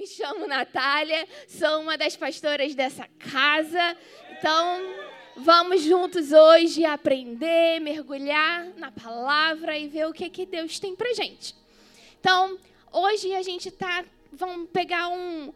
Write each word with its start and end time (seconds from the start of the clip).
Me 0.00 0.06
chamo 0.06 0.46
Natália, 0.46 1.28
sou 1.46 1.82
uma 1.82 1.98
das 1.98 2.16
pastoras 2.16 2.74
dessa 2.74 3.06
casa. 3.18 3.94
Então, 4.30 4.80
vamos 5.36 5.82
juntos 5.82 6.32
hoje 6.32 6.86
aprender, 6.86 7.78
mergulhar 7.80 8.64
na 8.78 8.90
palavra 8.90 9.76
e 9.76 9.88
ver 9.88 10.06
o 10.06 10.12
que, 10.14 10.30
que 10.30 10.46
Deus 10.46 10.78
tem 10.78 10.96
pra 10.96 11.12
gente. 11.12 11.54
Então, 12.18 12.56
hoje 12.90 13.34
a 13.34 13.42
gente 13.42 13.70
tá. 13.70 14.02
Vamos 14.32 14.70
pegar 14.70 15.08
um, 15.08 15.52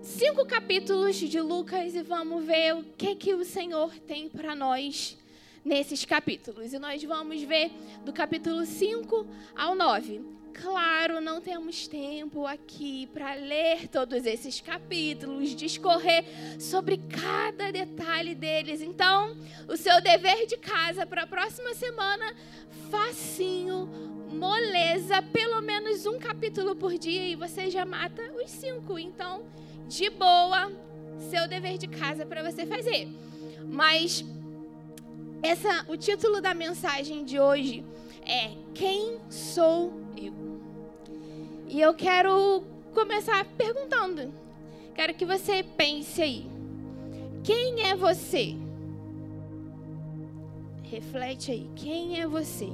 cinco 0.00 0.46
capítulos 0.46 1.16
de 1.16 1.38
Lucas 1.38 1.94
e 1.94 2.02
vamos 2.02 2.46
ver 2.46 2.74
o 2.74 2.82
que, 2.96 3.14
que 3.16 3.34
o 3.34 3.44
Senhor 3.44 3.92
tem 4.06 4.30
para 4.30 4.56
nós 4.56 5.14
nesses 5.62 6.06
capítulos. 6.06 6.72
E 6.72 6.78
nós 6.78 7.04
vamos 7.04 7.42
ver 7.42 7.70
do 8.02 8.14
capítulo 8.14 8.64
5 8.64 9.26
ao 9.54 9.74
9. 9.74 10.37
Claro, 10.60 11.20
não 11.20 11.40
temos 11.40 11.86
tempo 11.86 12.44
aqui 12.44 13.06
para 13.06 13.34
ler 13.34 13.86
todos 13.86 14.26
esses 14.26 14.60
capítulos, 14.60 15.54
discorrer 15.54 16.24
sobre 16.58 16.98
cada 16.98 17.70
detalhe 17.70 18.34
deles. 18.34 18.80
Então, 18.80 19.36
o 19.68 19.76
seu 19.76 20.00
dever 20.02 20.46
de 20.46 20.56
casa 20.56 21.06
para 21.06 21.22
a 21.22 21.26
próxima 21.28 21.74
semana, 21.74 22.34
facinho, 22.90 23.86
moleza, 24.32 25.22
pelo 25.22 25.60
menos 25.60 26.06
um 26.06 26.18
capítulo 26.18 26.74
por 26.74 26.98
dia 26.98 27.28
e 27.28 27.36
você 27.36 27.70
já 27.70 27.84
mata 27.84 28.22
os 28.42 28.50
cinco. 28.50 28.98
Então, 28.98 29.44
de 29.86 30.10
boa, 30.10 30.72
seu 31.30 31.46
dever 31.46 31.78
de 31.78 31.86
casa 31.86 32.26
para 32.26 32.42
você 32.42 32.66
fazer. 32.66 33.08
Mas 33.64 34.24
essa, 35.40 35.84
o 35.88 35.96
título 35.96 36.40
da 36.40 36.52
mensagem 36.52 37.24
de 37.24 37.38
hoje 37.38 37.84
é 38.26 38.50
Quem 38.74 39.18
sou 39.30 39.92
eu? 40.16 40.47
E 41.68 41.80
eu 41.80 41.92
quero 41.92 42.62
começar 42.94 43.44
perguntando. 43.56 44.32
Quero 44.94 45.14
que 45.14 45.26
você 45.26 45.62
pense 45.62 46.22
aí. 46.22 46.46
Quem 47.44 47.86
é 47.86 47.94
você? 47.94 48.56
Reflete 50.82 51.52
aí. 51.52 51.70
Quem 51.76 52.20
é 52.20 52.26
você? 52.26 52.68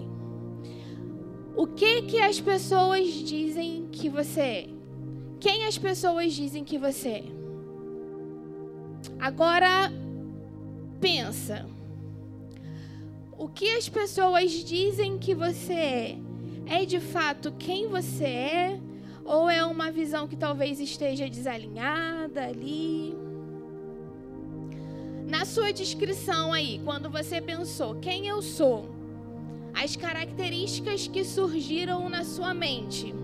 O 1.56 1.66
que 1.66 2.02
que 2.02 2.20
as 2.20 2.40
pessoas 2.40 3.06
dizem 3.12 3.88
que 3.90 4.08
você 4.08 4.40
é? 4.40 4.68
Quem 5.40 5.66
as 5.66 5.76
pessoas 5.76 6.32
dizem 6.32 6.64
que 6.64 6.78
você 6.78 7.08
é? 7.08 7.24
Agora 9.18 9.92
pensa. 11.00 11.66
O 13.36 13.48
que 13.48 13.70
as 13.70 13.88
pessoas 13.88 14.52
dizem 14.52 15.18
que 15.18 15.34
você 15.34 15.72
é? 15.72 16.18
É 16.66 16.84
de 16.84 17.00
fato 17.00 17.52
quem 17.58 17.88
você 17.88 18.24
é? 18.24 18.80
Ou 19.24 19.48
é 19.48 19.64
uma 19.64 19.90
visão 19.90 20.28
que 20.28 20.36
talvez 20.36 20.78
esteja 20.80 21.28
desalinhada 21.28 22.44
ali? 22.44 23.16
Na 25.26 25.46
sua 25.46 25.72
descrição 25.72 26.52
aí, 26.52 26.80
quando 26.84 27.08
você 27.08 27.40
pensou 27.40 27.94
quem 27.96 28.26
eu 28.26 28.42
sou, 28.42 28.88
as 29.72 29.96
características 29.96 31.08
que 31.08 31.24
surgiram 31.24 32.08
na 32.08 32.22
sua 32.22 32.52
mente 32.52 33.14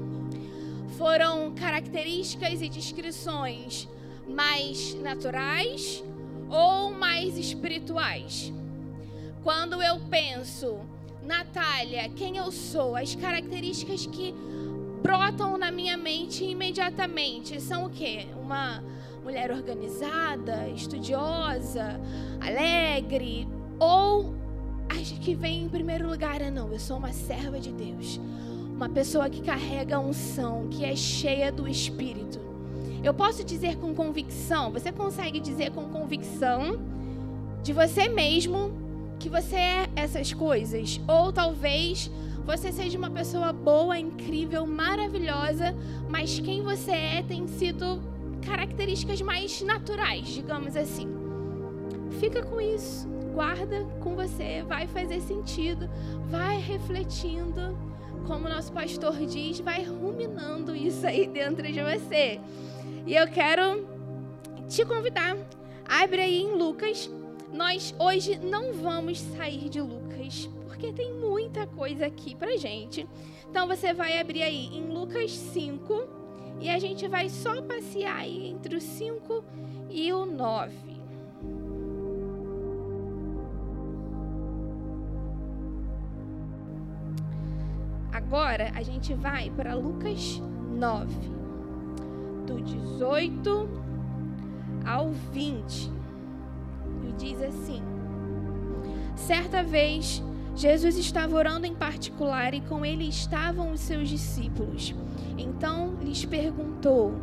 foram 0.96 1.54
características 1.54 2.60
e 2.62 2.68
descrições 2.68 3.86
mais 4.26 4.94
naturais 4.94 6.02
ou 6.48 6.92
mais 6.92 7.36
espirituais? 7.36 8.52
Quando 9.42 9.82
eu 9.82 10.00
penso, 10.10 10.78
Natália, 11.22 12.08
quem 12.10 12.38
eu 12.38 12.50
sou, 12.50 12.96
as 12.96 13.14
características 13.14 14.06
que 14.06 14.34
brotam 15.02 15.56
na 15.58 15.70
minha 15.70 15.96
mente 15.96 16.44
imediatamente 16.44 17.60
são 17.60 17.86
o 17.86 17.90
quê? 17.90 18.26
Uma 18.40 18.82
mulher 19.24 19.50
organizada, 19.50 20.68
estudiosa, 20.68 22.00
alegre, 22.40 23.46
ou 23.78 24.34
as 24.88 25.12
que 25.12 25.34
vem 25.34 25.64
em 25.64 25.68
primeiro 25.68 26.08
lugar 26.08 26.40
é 26.40 26.50
não, 26.50 26.72
eu 26.72 26.78
sou 26.78 26.96
uma 26.96 27.12
serva 27.12 27.60
de 27.60 27.72
Deus, 27.72 28.20
uma 28.74 28.88
pessoa 28.88 29.28
que 29.28 29.42
carrega 29.42 29.98
unção, 30.00 30.68
que 30.68 30.84
é 30.84 30.96
cheia 30.96 31.52
do 31.52 31.68
Espírito. 31.68 32.40
Eu 33.02 33.14
posso 33.14 33.42
dizer 33.42 33.76
com 33.76 33.94
convicção, 33.94 34.70
você 34.70 34.92
consegue 34.92 35.40
dizer 35.40 35.70
com 35.70 35.84
convicção 35.88 36.78
de 37.62 37.72
você 37.72 38.08
mesmo 38.08 38.72
que 39.18 39.28
você 39.28 39.56
é 39.56 39.88
essas 39.96 40.32
coisas, 40.32 41.00
ou 41.06 41.32
talvez 41.32 42.10
você 42.50 42.72
seja 42.72 42.98
uma 42.98 43.10
pessoa 43.10 43.52
boa, 43.52 43.96
incrível, 43.96 44.66
maravilhosa, 44.66 45.72
mas 46.08 46.40
quem 46.40 46.62
você 46.62 46.90
é 46.90 47.22
tem 47.22 47.46
sido 47.46 48.02
características 48.44 49.22
mais 49.22 49.62
naturais, 49.62 50.26
digamos 50.26 50.76
assim. 50.76 51.06
Fica 52.18 52.42
com 52.42 52.60
isso, 52.60 53.06
guarda 53.32 53.84
com 54.00 54.16
você, 54.16 54.64
vai 54.66 54.88
fazer 54.88 55.20
sentido, 55.20 55.88
vai 56.28 56.58
refletindo, 56.58 57.78
como 58.26 58.48
nosso 58.48 58.72
pastor 58.72 59.16
diz, 59.26 59.60
vai 59.60 59.84
ruminando 59.84 60.74
isso 60.74 61.06
aí 61.06 61.28
dentro 61.28 61.70
de 61.72 61.80
você. 61.80 62.40
E 63.06 63.14
eu 63.14 63.28
quero 63.28 63.86
te 64.66 64.84
convidar, 64.84 65.36
abre 65.88 66.20
aí 66.20 66.42
em 66.42 66.56
Lucas. 66.56 67.08
Nós 67.52 67.94
hoje 67.96 68.40
não 68.42 68.72
vamos 68.72 69.20
sair 69.20 69.68
de 69.68 69.80
Lucas, 69.80 70.48
porque 70.80 70.94
tem 70.94 71.12
muita 71.12 71.66
coisa 71.66 72.06
aqui 72.06 72.34
pra 72.34 72.56
gente. 72.56 73.06
Então 73.50 73.68
você 73.68 73.92
vai 73.92 74.18
abrir 74.18 74.42
aí 74.42 74.74
em 74.74 74.86
Lucas 74.86 75.30
5 75.30 76.08
e 76.58 76.70
a 76.70 76.78
gente 76.78 77.06
vai 77.06 77.28
só 77.28 77.60
passear 77.60 78.16
aí 78.16 78.48
entre 78.48 78.76
o 78.76 78.80
5 78.80 79.44
e 79.90 80.10
o 80.10 80.24
9. 80.24 80.72
Agora 88.10 88.72
a 88.74 88.82
gente 88.82 89.12
vai 89.12 89.50
para 89.50 89.74
Lucas 89.74 90.40
9, 90.70 91.14
do 92.46 92.58
18 92.62 93.68
ao 94.86 95.10
20. 95.10 95.92
E 97.06 97.12
diz 97.18 97.42
assim: 97.42 97.82
Certa 99.14 99.62
vez 99.62 100.22
Jesus 100.54 100.96
estava 100.96 101.36
orando 101.36 101.66
em 101.66 101.74
particular 101.74 102.52
e 102.54 102.60
com 102.60 102.84
ele 102.84 103.08
estavam 103.08 103.72
os 103.72 103.80
seus 103.80 104.08
discípulos. 104.08 104.94
Então 105.38 105.94
lhes 106.02 106.24
perguntou: 106.24 107.14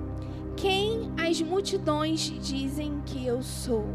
Quem 0.56 1.12
as 1.18 1.42
multidões 1.42 2.22
dizem 2.42 3.02
que 3.06 3.26
eu 3.26 3.44
sou? 3.44 3.86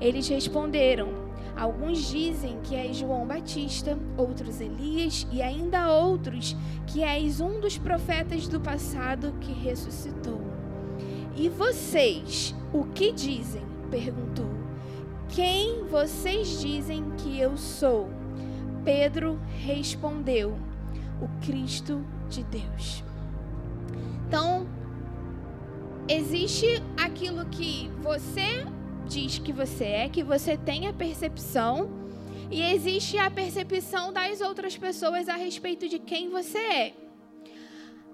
Eles 0.00 0.28
responderam: 0.28 1.08
Alguns 1.56 2.08
dizem 2.08 2.58
que 2.62 2.74
és 2.74 2.96
João 2.96 3.26
Batista, 3.26 3.98
outros 4.16 4.60
Elias 4.60 5.26
e 5.30 5.42
ainda 5.42 5.90
outros 5.90 6.56
que 6.86 7.02
és 7.02 7.40
um 7.40 7.60
dos 7.60 7.78
profetas 7.78 8.48
do 8.48 8.60
passado 8.60 9.34
que 9.40 9.52
ressuscitou. 9.52 10.40
E 11.36 11.48
vocês, 11.48 12.54
o 12.72 12.84
que 12.84 13.12
dizem? 13.12 13.62
perguntou. 13.90 14.50
Quem 15.28 15.84
vocês 15.84 16.60
dizem 16.60 17.10
que 17.18 17.38
eu 17.38 17.56
sou? 17.56 18.21
Pedro 18.84 19.40
respondeu: 19.58 20.56
O 21.20 21.44
Cristo 21.44 22.04
de 22.28 22.42
Deus. 22.44 23.04
Então, 24.26 24.66
existe 26.08 26.66
aquilo 26.96 27.46
que 27.46 27.90
você 28.00 28.66
diz 29.06 29.38
que 29.38 29.52
você 29.52 29.84
é, 29.84 30.08
que 30.08 30.22
você 30.22 30.56
tem 30.56 30.86
a 30.86 30.92
percepção, 30.92 31.90
e 32.50 32.62
existe 32.62 33.18
a 33.18 33.30
percepção 33.30 34.12
das 34.12 34.40
outras 34.40 34.76
pessoas 34.76 35.28
a 35.28 35.34
respeito 35.34 35.88
de 35.88 35.98
quem 35.98 36.30
você 36.30 36.58
é. 36.58 36.94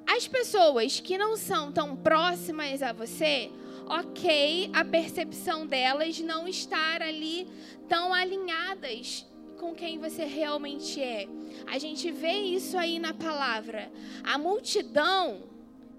As 0.06 0.27
pessoas 0.27 1.00
que 1.00 1.19
não 1.19 1.37
são 1.37 1.71
tão 1.71 1.95
próximas 1.95 2.83
a 2.83 2.93
você, 2.93 3.50
ok, 3.87 4.70
a 4.73 4.85
percepção 4.85 5.67
delas 5.67 6.19
não 6.20 6.49
estar 6.49 7.03
ali 7.03 7.47
tão 7.88 8.12
alinhadas 8.12 9.28
com 9.58 9.75
quem 9.75 9.99
você 9.99 10.25
realmente 10.25 11.00
é. 11.02 11.28
A 11.66 11.78
gente 11.78 12.10
vê 12.10 12.32
isso 12.32 12.78
aí 12.78 12.99
na 12.99 13.12
palavra. 13.12 13.90
A 14.22 14.38
multidão 14.38 15.43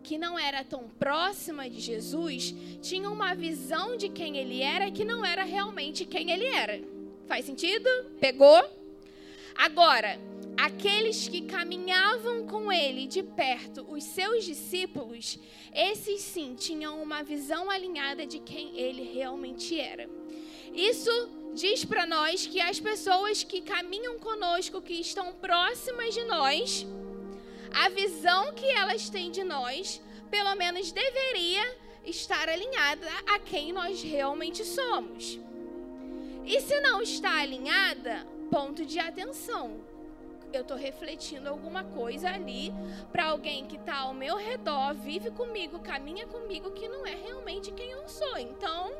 que 0.01 0.17
não 0.17 0.39
era 0.39 0.63
tão 0.63 0.87
próxima 0.97 1.69
de 1.69 1.79
Jesus 1.79 2.55
tinha 2.81 3.09
uma 3.09 3.35
visão 3.35 3.97
de 3.97 4.09
quem 4.09 4.37
ele 4.37 4.61
era 4.61 4.89
que 4.89 5.05
não 5.05 5.25
era 5.25 5.43
realmente 5.43 6.05
quem 6.05 6.31
ele 6.31 6.45
era. 6.45 6.81
Faz 7.27 7.45
sentido? 7.45 7.87
Pegou? 8.19 8.59
Agora, 9.55 10.17
aqueles 10.57 11.27
que 11.27 11.41
caminhavam 11.41 12.47
com 12.47 12.71
ele 12.71 13.05
de 13.05 13.21
perto, 13.21 13.85
os 13.89 14.03
seus 14.03 14.45
discípulos, 14.45 15.37
esses 15.73 16.21
sim 16.21 16.55
tinham 16.55 17.01
uma 17.03 17.21
visão 17.21 17.69
alinhada 17.69 18.25
de 18.25 18.39
quem 18.39 18.79
ele 18.79 19.03
realmente 19.03 19.79
era. 19.79 20.09
Isso 20.73 21.29
diz 21.53 21.85
para 21.85 22.05
nós 22.05 22.45
que 22.45 22.59
as 22.61 22.79
pessoas 22.79 23.43
que 23.43 23.61
caminham 23.61 24.19
conosco, 24.19 24.81
que 24.81 24.93
estão 24.93 25.33
próximas 25.33 26.13
de 26.13 26.23
nós, 26.23 26.85
a 27.73 27.89
visão 27.89 28.53
que 28.53 28.65
elas 28.65 29.09
têm 29.09 29.31
de 29.31 29.43
nós 29.43 30.01
pelo 30.29 30.55
menos 30.55 30.91
deveria 30.91 31.75
estar 32.05 32.47
alinhada 32.47 33.07
a 33.27 33.39
quem 33.39 33.73
nós 33.73 34.01
realmente 34.01 34.63
somos. 34.63 35.39
E 36.45 36.61
se 36.61 36.79
não 36.81 37.01
está 37.01 37.39
alinhada, 37.39 38.25
ponto 38.49 38.85
de 38.85 38.99
atenção. 38.99 39.77
Eu 40.51 40.61
estou 40.61 40.75
refletindo 40.75 41.47
alguma 41.47 41.83
coisa 41.83 42.29
ali 42.29 42.73
para 43.11 43.25
alguém 43.25 43.67
que 43.67 43.75
está 43.75 43.97
ao 43.97 44.15
meu 44.15 44.35
redor, 44.35 44.95
vive 44.95 45.29
comigo, 45.29 45.79
caminha 45.79 46.25
comigo, 46.25 46.71
que 46.71 46.89
não 46.89 47.05
é 47.05 47.13
realmente 47.13 47.71
quem 47.71 47.91
eu 47.91 48.07
sou. 48.09 48.35
Então, 48.37 48.91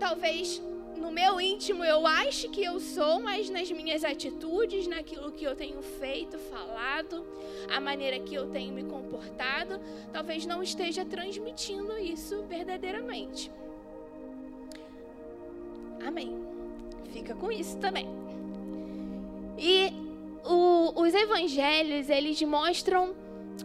talvez 0.00 0.60
no 1.00 1.10
meu 1.10 1.40
íntimo 1.40 1.82
eu 1.82 2.06
ache 2.06 2.48
que 2.48 2.62
eu 2.62 2.78
sou, 2.78 3.20
mas 3.20 3.48
nas 3.48 3.70
minhas 3.70 4.04
atitudes, 4.04 4.86
naquilo 4.86 5.32
que 5.32 5.44
eu 5.44 5.56
tenho 5.56 5.80
feito, 5.80 6.38
falado, 6.38 7.26
a 7.68 7.80
maneira 7.80 8.20
que 8.20 8.34
eu 8.34 8.48
tenho 8.48 8.72
me 8.72 8.84
comportado, 8.84 9.80
talvez 10.12 10.44
não 10.44 10.62
esteja 10.62 11.04
transmitindo 11.04 11.96
isso 11.98 12.42
verdadeiramente. 12.42 13.50
Amém. 16.06 16.36
Fica 17.12 17.34
com 17.34 17.50
isso 17.50 17.78
também. 17.78 18.06
E 19.58 19.92
o, 20.44 21.00
os 21.02 21.14
evangelhos, 21.14 22.08
eles 22.08 22.40
mostram 22.42 23.14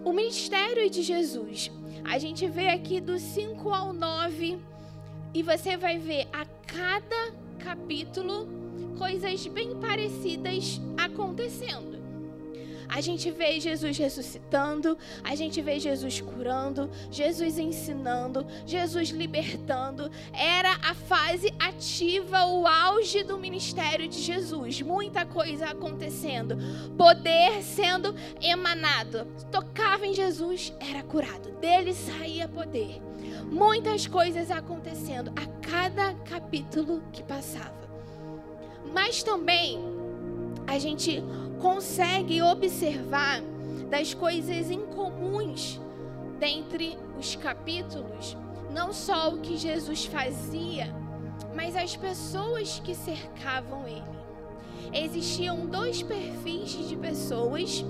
o 0.04 0.14
ministério 0.14 0.90
de 0.90 1.02
Jesus. 1.02 1.72
A 2.04 2.18
gente 2.18 2.48
vê 2.48 2.70
aqui 2.70 3.02
do 3.02 3.20
5 3.20 3.70
ao 3.70 3.94
9 3.94 4.60
e 5.36 5.44
você 5.44 5.76
vai 5.76 6.00
ver 6.00 6.30
a 6.32 6.46
cada 6.66 7.34
capítulo 7.60 8.48
coisas 8.98 9.46
bem 9.48 9.76
parecidas 9.76 10.80
acontecendo. 10.98 11.94
A 12.88 13.02
gente 13.02 13.30
vê 13.32 13.60
Jesus 13.60 13.98
ressuscitando, 13.98 14.98
a 15.24 15.36
gente 15.36 15.62
vê 15.62 15.78
Jesus 15.78 16.22
curando, 16.22 16.90
Jesus 17.12 17.58
ensinando, 17.58 18.46
Jesus 18.66 19.10
libertando. 19.10 20.10
Era 20.32 20.72
a 20.82 20.94
fase 20.94 21.54
ativa, 21.60 22.46
o 22.46 22.66
auge 22.66 23.22
do 23.24 23.38
ministério 23.38 24.08
de 24.08 24.22
Jesus. 24.22 24.81
Muita 24.81 25.26
coisa 25.26 25.66
acontecendo, 25.66 26.56
poder 26.96 27.62
sendo 27.62 28.16
emanado. 28.42 29.28
Tocava 29.52 30.06
em 30.06 30.14
Jesus, 30.14 30.72
era 30.80 31.04
curado. 31.04 31.52
Dele 31.60 31.94
saía 31.94 32.48
poder. 32.48 33.02
Muitas 33.51 34.07
coisas 34.07 34.51
acontecendo 34.51 35.31
a 35.36 35.45
cada 35.68 36.13
capítulo 36.25 37.01
que 37.12 37.24
passava. 37.24 37.86
Mas 38.94 39.24
também 39.24 39.80
a 40.68 40.80
gente 40.80 41.24
consegue 41.59 42.42
observar 42.42 43.42
das 43.89 44.13
coisas 44.13 44.71
incomuns 44.71 45.80
dentre 46.39 46.97
os 47.18 47.36
capítulos, 47.36 48.36
não 48.71 48.92
só 48.92 49.30
o 49.30 49.39
que 49.39 49.57
Jesus 49.57 50.06
fazia, 50.06 50.94
mas 51.56 51.75
as 51.75 51.95
pessoas 51.95 52.80
que 52.80 52.94
cercavam 52.94 53.88
ele. 53.88 54.03
Existiam 54.94 55.65
dois 55.65 56.01
perfis 56.01 56.71
de 56.88 56.95
pessoas 56.95 57.83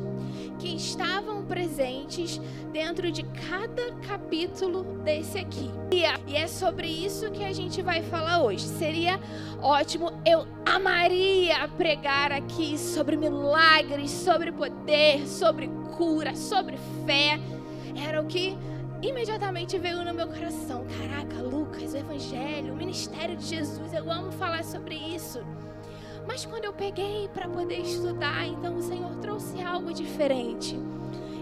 que 0.60 0.76
estavam 0.76 1.44
presentes 1.46 2.40
dentro 2.72 3.12
de 3.12 3.24
cada 3.24 3.92
capítulo 4.08 4.84
desse 5.04 5.38
aqui. 5.38 5.70
E 5.92 6.36
é 6.36 6.48
sobre 6.48 6.88
isso 6.88 7.32
que 7.32 7.44
a 7.44 7.54
gente 7.54 7.82
vai 7.82 8.02
falar 8.04 8.42
hoje. 8.42 8.66
Seria 8.66 9.20
ótimo, 9.62 10.12
eu 10.26 10.46
amaria 10.66 11.68
pregar 11.70 12.32
aqui 12.32 12.78
sobre 12.78 13.16
milagres, 13.16 14.12
sobre 14.12 14.52
poder, 14.52 15.28
sobre 15.28 15.70
cura, 15.98 16.36
sobre 16.36 16.78
fé. 17.06 17.40
Era 18.08 18.22
o 18.22 18.26
que 18.26 18.58
imediatamente 19.02 19.78
veio 19.78 20.04
no 20.04 20.14
meu 20.14 20.28
coração. 20.28 20.86
Caraca, 20.98 21.42
Lucas, 21.42 21.94
o 21.94 21.98
Evangelho, 21.98 22.74
o 22.74 22.78
ministério 22.78 23.38
de 23.38 23.46
Jesus, 23.46 23.94
eu 23.94 24.12
amo 24.12 24.32
falar 24.32 24.64
sobre 24.64 24.96
isso. 24.96 25.40
Mas 26.28 26.46
quando 26.46 26.66
eu 26.66 26.74
peguei 26.74 27.30
para 27.34 27.48
poder 27.48 27.80
estudar, 27.80 28.46
então 28.48 28.78
o 28.78 28.82
Senhor 28.82 29.16
trouxe 29.18 29.62
algo 29.62 29.94
diferente 29.94 30.78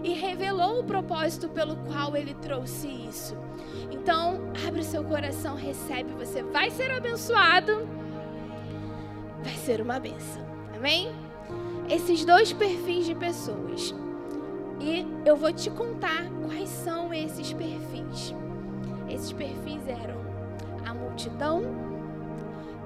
e 0.03 0.13
revelou 0.13 0.79
o 0.79 0.83
propósito 0.83 1.47
pelo 1.49 1.77
qual 1.77 2.15
ele 2.15 2.33
trouxe 2.35 2.87
isso. 2.87 3.35
Então, 3.89 4.51
abre 4.67 4.81
o 4.81 4.83
seu 4.83 5.03
coração, 5.03 5.55
recebe, 5.55 6.11
você 6.13 6.43
vai 6.43 6.69
ser 6.69 6.91
abençoado. 6.91 7.87
Vai 9.41 9.55
ser 9.55 9.81
uma 9.81 9.99
benção. 9.99 10.45
Amém? 10.75 11.13
Esses 11.89 12.25
dois 12.25 12.51
perfis 12.51 13.05
de 13.05 13.15
pessoas. 13.15 13.95
E 14.79 15.05
eu 15.25 15.37
vou 15.37 15.53
te 15.53 15.69
contar 15.69 16.29
quais 16.45 16.69
são 16.69 17.13
esses 17.13 17.53
perfis. 17.53 18.35
Esses 19.09 19.31
perfis 19.31 19.87
eram 19.87 20.21
a 20.85 20.93
multidão 20.93 21.63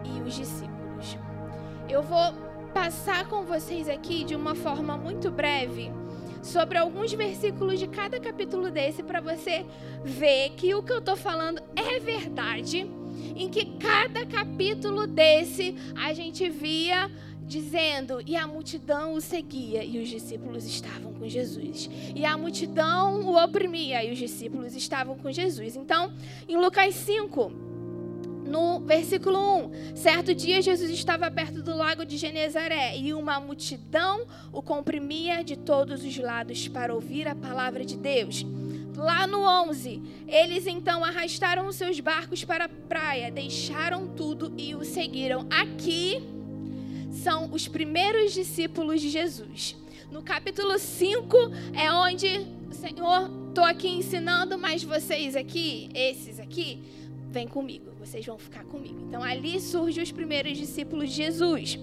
e 0.03 0.21
os 0.21 0.35
discípulos. 0.35 0.76
Eu 1.89 2.03
vou 2.03 2.33
passar 2.73 3.29
com 3.29 3.43
vocês 3.43 3.87
aqui 3.87 4.25
de 4.25 4.35
uma 4.35 4.53
forma 4.53 4.97
muito 4.97 5.31
breve 5.31 5.89
sobre 6.43 6.77
alguns 6.77 7.13
versículos 7.13 7.79
de 7.79 7.87
cada 7.87 8.19
capítulo 8.19 8.69
desse 8.69 9.01
para 9.01 9.21
você 9.21 9.65
ver 10.03 10.49
que 10.51 10.75
o 10.75 10.83
que 10.83 10.91
eu 10.91 10.99
estou 10.99 11.15
falando 11.15 11.61
é 11.75 11.97
verdade. 11.99 12.85
Em 13.35 13.49
que 13.49 13.77
cada 13.77 14.25
capítulo 14.25 15.07
desse 15.07 15.75
a 15.95 16.13
gente 16.13 16.49
via 16.49 17.09
dizendo: 17.47 18.21
E 18.25 18.35
a 18.35 18.45
multidão 18.45 19.13
o 19.13 19.21
seguia, 19.21 19.83
e 19.83 19.97
os 19.99 20.09
discípulos 20.09 20.65
estavam 20.65 21.13
com 21.13 21.27
Jesus. 21.27 21.89
E 22.13 22.25
a 22.25 22.37
multidão 22.37 23.21
o 23.21 23.41
oprimia, 23.41 24.03
e 24.03 24.11
os 24.11 24.17
discípulos 24.17 24.75
estavam 24.75 25.17
com 25.17 25.31
Jesus. 25.31 25.75
Então, 25.75 26.11
em 26.47 26.57
Lucas 26.57 26.93
5, 26.95 27.66
no 28.47 28.79
versículo 28.79 29.37
1, 29.65 29.95
certo 29.95 30.33
dia 30.33 30.61
Jesus 30.61 30.89
estava 30.89 31.29
perto 31.29 31.61
do 31.61 31.75
lago 31.75 32.05
de 32.05 32.17
Genezaré 32.17 32.97
e 32.97 33.13
uma 33.13 33.39
multidão 33.39 34.25
o 34.51 34.61
comprimia 34.61 35.43
de 35.43 35.57
todos 35.57 36.03
os 36.03 36.17
lados 36.17 36.67
para 36.67 36.93
ouvir 36.93 37.27
a 37.27 37.35
palavra 37.35 37.85
de 37.85 37.97
Deus. 37.97 38.45
Lá 38.95 39.27
no 39.27 39.41
11, 39.41 40.01
eles 40.27 40.65
então 40.65 41.03
arrastaram 41.03 41.67
os 41.67 41.75
seus 41.75 41.99
barcos 41.99 42.43
para 42.43 42.65
a 42.65 42.69
praia, 42.69 43.29
deixaram 43.29 44.07
tudo 44.07 44.51
e 44.57 44.73
o 44.73 44.83
seguiram. 44.83 45.45
Aqui 45.51 46.23
são 47.11 47.51
os 47.51 47.67
primeiros 47.67 48.33
discípulos 48.33 49.01
de 49.01 49.09
Jesus. 49.09 49.75
No 50.11 50.23
capítulo 50.23 50.79
5 50.79 51.37
é 51.75 51.91
onde 51.91 52.47
Senhor, 52.71 53.29
estou 53.49 53.63
aqui 53.63 53.87
ensinando, 53.87 54.57
mas 54.57 54.83
vocês 54.83 55.35
aqui, 55.35 55.89
esses 55.93 56.39
aqui, 56.39 56.81
vem 57.29 57.47
comigo, 57.47 57.91
vocês 58.07 58.25
vão 58.25 58.37
ficar 58.37 58.63
comigo. 58.63 58.97
Então 59.07 59.21
ali 59.21 59.59
surgem 59.59 60.01
os 60.01 60.11
primeiros 60.11 60.57
discípulos 60.57 61.09
de 61.09 61.15
Jesus. 61.17 61.77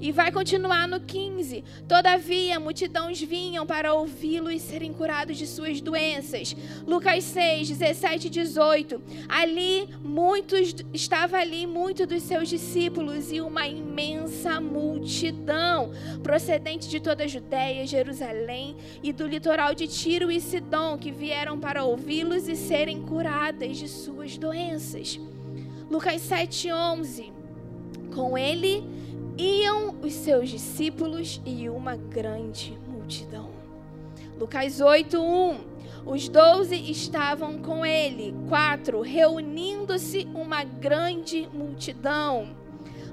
E 0.00 0.12
vai 0.12 0.30
continuar 0.30 0.86
no 0.86 1.00
15. 1.00 1.64
Todavia, 1.88 2.60
multidões 2.60 3.20
vinham 3.20 3.66
para 3.66 3.94
ouvi-lo 3.94 4.50
e 4.50 4.60
serem 4.60 4.92
curados 4.92 5.36
de 5.36 5.46
suas 5.46 5.80
doenças. 5.80 6.54
Lucas 6.86 7.24
6, 7.24 7.68
17 7.68 8.26
e 8.26 8.30
18. 8.30 9.02
Ali, 9.28 9.88
muitos, 10.02 10.74
estava 10.92 11.38
ali 11.38 11.66
muitos 11.66 12.06
dos 12.06 12.22
seus 12.22 12.48
discípulos 12.48 13.32
e 13.32 13.40
uma 13.40 13.66
imensa 13.66 14.60
multidão, 14.60 15.90
procedente 16.22 16.88
de 16.88 17.00
toda 17.00 17.24
a 17.24 17.28
Judéia, 17.28 17.86
Jerusalém 17.86 18.76
e 19.02 19.12
do 19.12 19.26
litoral 19.26 19.74
de 19.74 19.88
Tiro 19.88 20.30
e 20.30 20.40
Sidom, 20.40 20.96
que 20.96 21.10
vieram 21.10 21.58
para 21.58 21.84
ouvi-los 21.84 22.46
e 22.46 22.54
serem 22.54 23.02
curadas 23.02 23.76
de 23.76 23.88
suas 23.88 24.38
doenças. 24.38 25.18
Lucas 25.90 26.20
7, 26.20 26.70
11. 26.70 27.32
Com 28.14 28.36
ele 28.36 28.84
iam 29.38 29.94
os 30.02 30.12
seus 30.12 30.50
discípulos 30.50 31.40
e 31.46 31.68
uma 31.70 31.96
grande 31.96 32.78
multidão. 32.86 33.48
Lucas 34.38 34.80
8, 34.80 35.18
1. 35.18 35.60
Os 36.04 36.28
doze 36.28 36.76
estavam 36.90 37.58
com 37.58 37.86
ele. 37.86 38.34
4. 38.48 39.00
Reunindo-se 39.00 40.28
uma 40.34 40.62
grande 40.62 41.48
multidão. 41.54 42.54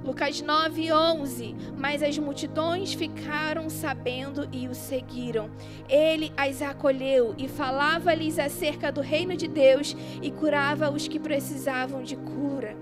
Lucas 0.05 0.39
9, 0.39 0.93
11. 0.93 1.55
Mas 1.77 2.03
as 2.03 2.17
multidões 2.19 2.93
ficaram 2.93 3.69
sabendo 3.69 4.47
e 4.51 4.67
o 4.67 4.75
seguiram. 4.75 5.49
Ele 5.89 6.31
as 6.37 6.61
acolheu 6.61 7.33
e 7.37 7.47
falava-lhes 7.47 8.37
acerca 8.37 8.91
do 8.91 9.01
reino 9.01 9.35
de 9.35 9.47
Deus 9.47 9.95
e 10.21 10.29
curava 10.29 10.91
os 10.91 11.07
que 11.07 11.19
precisavam 11.19 12.03
de 12.03 12.15
cura. 12.15 12.77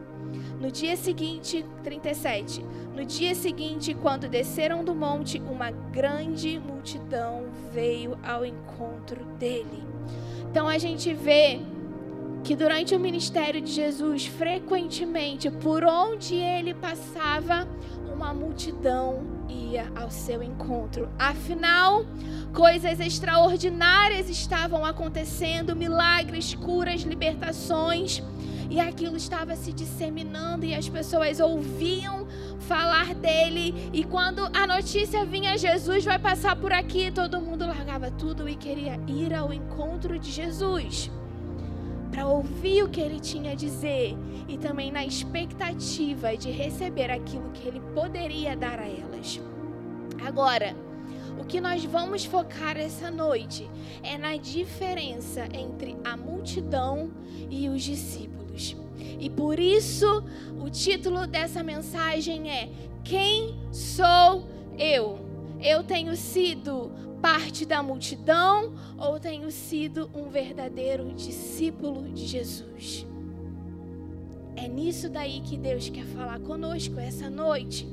No 0.60 0.70
dia 0.70 0.96
seguinte, 0.96 1.66
37. 1.84 2.64
No 2.94 3.06
dia 3.06 3.34
seguinte, 3.34 3.94
quando 3.94 4.28
desceram 4.28 4.84
do 4.84 4.94
monte, 4.94 5.42
uma 5.42 5.72
grande 5.72 6.60
multidão 6.60 7.46
veio 7.74 8.18
ao 8.24 8.46
encontro 8.46 9.26
dele. 9.40 9.84
Então 10.50 10.68
a 10.68 10.78
gente 10.78 11.14
vê 11.14 11.60
que 12.44 12.58
durante 12.58 12.94
o 12.94 13.00
ministério 13.00 13.62
de 13.62 13.72
Jesus, 13.72 14.26
frequentemente, 14.26 15.50
por 15.50 15.86
onde 15.86 16.36
ele 16.36 16.74
passava, 16.74 17.66
uma 18.14 18.34
multidão 18.34 19.24
ia 19.48 19.90
ao 19.96 20.12
seu 20.12 20.44
encontro. 20.44 21.10
Afinal, 21.18 22.06
coisas 22.54 23.00
extraordinárias 23.00 24.30
estavam 24.30 24.86
acontecendo, 24.86 25.74
milagres, 25.74 26.54
curas, 26.54 27.02
libertações, 27.02 28.22
e 28.70 28.80
aquilo 28.80 29.16
estava 29.16 29.56
se 29.56 29.72
disseminando 29.72 30.66
e 30.66 30.76
as 30.76 30.90
pessoas 30.90 31.40
ouviam 31.40 32.28
falar 32.60 33.14
dele. 33.16 33.90
E 33.94 34.04
quando 34.04 34.50
a 34.54 34.68
notícia 34.68 35.24
vinha, 35.24 35.58
Jesus 35.58 36.04
vai 36.04 36.20
passar 36.20 36.58
por 36.58 36.74
aqui, 36.74 37.10
todo 37.10 37.40
mundo 37.40 37.66
largava 37.66 38.12
tudo 38.12 38.50
e 38.50 38.56
queria 38.56 39.00
ir 39.08 39.34
ao 39.34 39.54
encontro 39.54 40.20
de 40.20 40.30
Jesus 40.30 41.10
para 42.14 42.28
ouvir 42.28 42.84
o 42.84 42.90
que 42.90 43.02
ele 43.02 43.20
tinha 43.20 43.54
a 43.54 43.56
dizer 43.56 44.16
e 44.48 44.56
também 44.56 44.92
na 44.92 45.04
expectativa 45.04 46.38
de 46.38 46.52
receber 46.52 47.10
aquilo 47.10 47.50
que 47.52 47.68
ele 47.68 47.80
poderia 47.96 48.56
dar 48.56 48.80
a 48.80 48.88
elas. 48.88 49.42
Agora, 50.24 50.76
o 51.42 51.44
que 51.44 51.60
nós 51.60 51.84
vamos 51.84 52.24
focar 52.24 52.78
essa 52.78 53.10
noite 53.10 53.68
é 54.04 54.16
na 54.16 54.38
diferença 54.38 55.46
entre 55.54 55.98
a 56.04 56.16
multidão 56.16 57.12
e 57.50 57.68
os 57.68 57.82
discípulos. 57.82 58.78
E 59.20 59.28
por 59.32 59.60
isso, 59.60 60.24
o 60.64 60.70
título 60.70 61.26
dessa 61.26 61.64
mensagem 61.64 62.52
é: 62.52 62.70
Quem 63.04 63.58
sou 63.72 64.48
eu? 64.78 65.33
Eu 65.64 65.82
tenho 65.82 66.14
sido 66.18 66.92
parte 67.22 67.66
da 67.66 67.82
multidão 67.82 68.74
ou 68.98 69.18
tenho 69.18 69.50
sido 69.50 70.12
um 70.14 70.30
verdadeiro 70.30 71.14
discípulo 71.14 72.12
de 72.12 72.28
Jesus? 72.28 73.08
É 74.58 74.68
nisso 74.68 75.10
daí 75.10 75.40
que 75.40 75.58
Deus 75.58 75.88
quer 75.88 76.04
falar 76.04 76.40
conosco 76.42 77.00
essa 77.00 77.30
noite. 77.30 77.88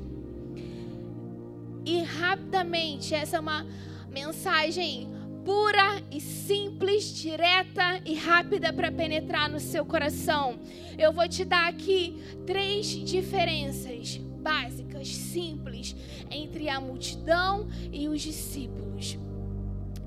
E 1.85 2.03
rapidamente, 2.03 3.15
essa 3.15 3.37
é 3.37 3.39
uma 3.39 3.65
mensagem 4.09 5.07
pura 5.45 6.03
e 6.11 6.19
simples, 6.19 7.05
direta 7.13 8.01
e 8.05 8.15
rápida 8.15 8.73
para 8.73 8.91
penetrar 8.91 9.49
no 9.49 9.61
seu 9.61 9.85
coração. 9.85 10.59
Eu 10.97 11.13
vou 11.13 11.27
te 11.29 11.45
dar 11.45 11.69
aqui 11.69 12.21
três 12.45 12.87
diferenças 12.87 14.19
básicas, 14.41 15.07
simples, 15.07 15.95
entre 16.29 16.67
a 16.67 16.81
multidão 16.81 17.67
e 17.91 18.07
os 18.07 18.21
discípulos. 18.21 19.17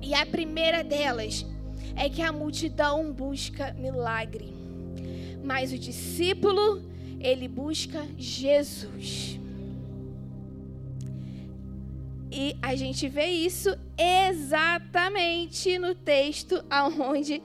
E 0.01 0.13
a 0.13 0.25
primeira 0.25 0.83
delas 0.83 1.45
é 1.95 2.09
que 2.09 2.21
a 2.21 2.31
multidão 2.31 3.11
busca 3.11 3.73
milagre, 3.73 4.53
mas 5.43 5.71
o 5.71 5.77
discípulo, 5.77 6.81
ele 7.19 7.47
busca 7.47 8.05
Jesus. 8.17 9.39
E 12.31 12.55
a 12.61 12.75
gente 12.75 13.07
vê 13.07 13.27
isso 13.27 13.69
exatamente 13.97 15.79
no 15.79 15.95
texto 15.95 16.63
aonde 16.69 17.41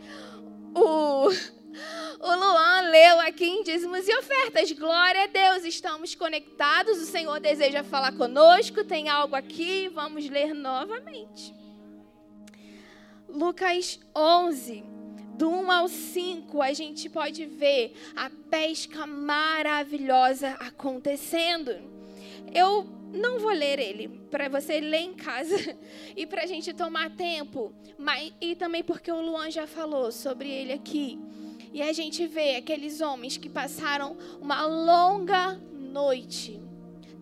o, 0.74 1.30
o 2.20 2.34
Luan 2.34 2.90
leu 2.90 3.20
aqui 3.20 3.44
em 3.44 3.62
dízimos 3.62 4.06
e 4.08 4.16
ofertas. 4.18 4.72
Glória 4.72 5.24
a 5.24 5.26
Deus, 5.26 5.64
estamos 5.64 6.14
conectados. 6.14 6.98
O 7.00 7.06
Senhor 7.06 7.40
deseja 7.40 7.82
falar 7.82 8.12
conosco. 8.12 8.84
Tem 8.84 9.08
algo 9.08 9.36
aqui, 9.36 9.88
vamos 9.88 10.28
ler 10.28 10.54
novamente. 10.54 11.54
Lucas 13.28 14.00
11, 14.16 14.82
do 15.36 15.48
1 15.48 15.70
ao 15.70 15.88
5, 15.88 16.60
a 16.60 16.72
gente 16.72 17.08
pode 17.08 17.46
ver 17.46 17.94
a 18.16 18.28
pesca 18.50 19.06
maravilhosa 19.06 20.50
acontecendo. 20.60 21.70
Eu 22.52 22.84
não 23.12 23.38
vou 23.38 23.52
ler 23.52 23.78
ele, 23.78 24.08
para 24.30 24.48
você 24.48 24.80
ler 24.80 25.00
em 25.00 25.14
casa 25.14 25.56
e 26.16 26.26
para 26.26 26.42
a 26.42 26.46
gente 26.46 26.72
tomar 26.72 27.10
tempo, 27.10 27.72
mas, 27.96 28.32
e 28.40 28.54
também 28.56 28.82
porque 28.82 29.10
o 29.10 29.20
Luan 29.20 29.50
já 29.50 29.66
falou 29.66 30.10
sobre 30.10 30.48
ele 30.48 30.72
aqui. 30.72 31.18
E 31.72 31.82
a 31.82 31.92
gente 31.92 32.26
vê 32.26 32.56
aqueles 32.56 33.00
homens 33.00 33.36
que 33.36 33.48
passaram 33.48 34.16
uma 34.40 34.66
longa 34.66 35.60
noite 35.72 36.60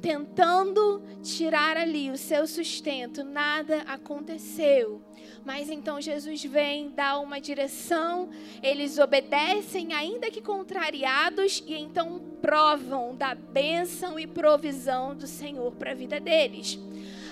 tentando 0.01 1.03
tirar 1.23 1.77
ali 1.77 2.11
o 2.11 2.17
seu 2.17 2.47
sustento, 2.47 3.25
nada 3.25 3.83
aconteceu. 3.83 5.03
Mas 5.45 5.69
então 5.69 6.01
Jesus 6.01 6.45
vem, 6.45 6.91
dá 6.91 7.19
uma 7.19 7.41
direção, 7.41 8.29
eles 8.63 8.99
obedecem, 8.99 9.93
ainda 9.93 10.31
que 10.31 10.41
contrariados, 10.41 11.63
e 11.67 11.75
então 11.75 12.21
provam 12.41 13.17
da 13.17 13.35
bênção 13.35 14.19
e 14.19 14.27
provisão 14.27 15.15
do 15.15 15.27
Senhor 15.27 15.73
para 15.73 15.93
a 15.93 15.95
vida 15.95 16.21
deles. 16.21 16.79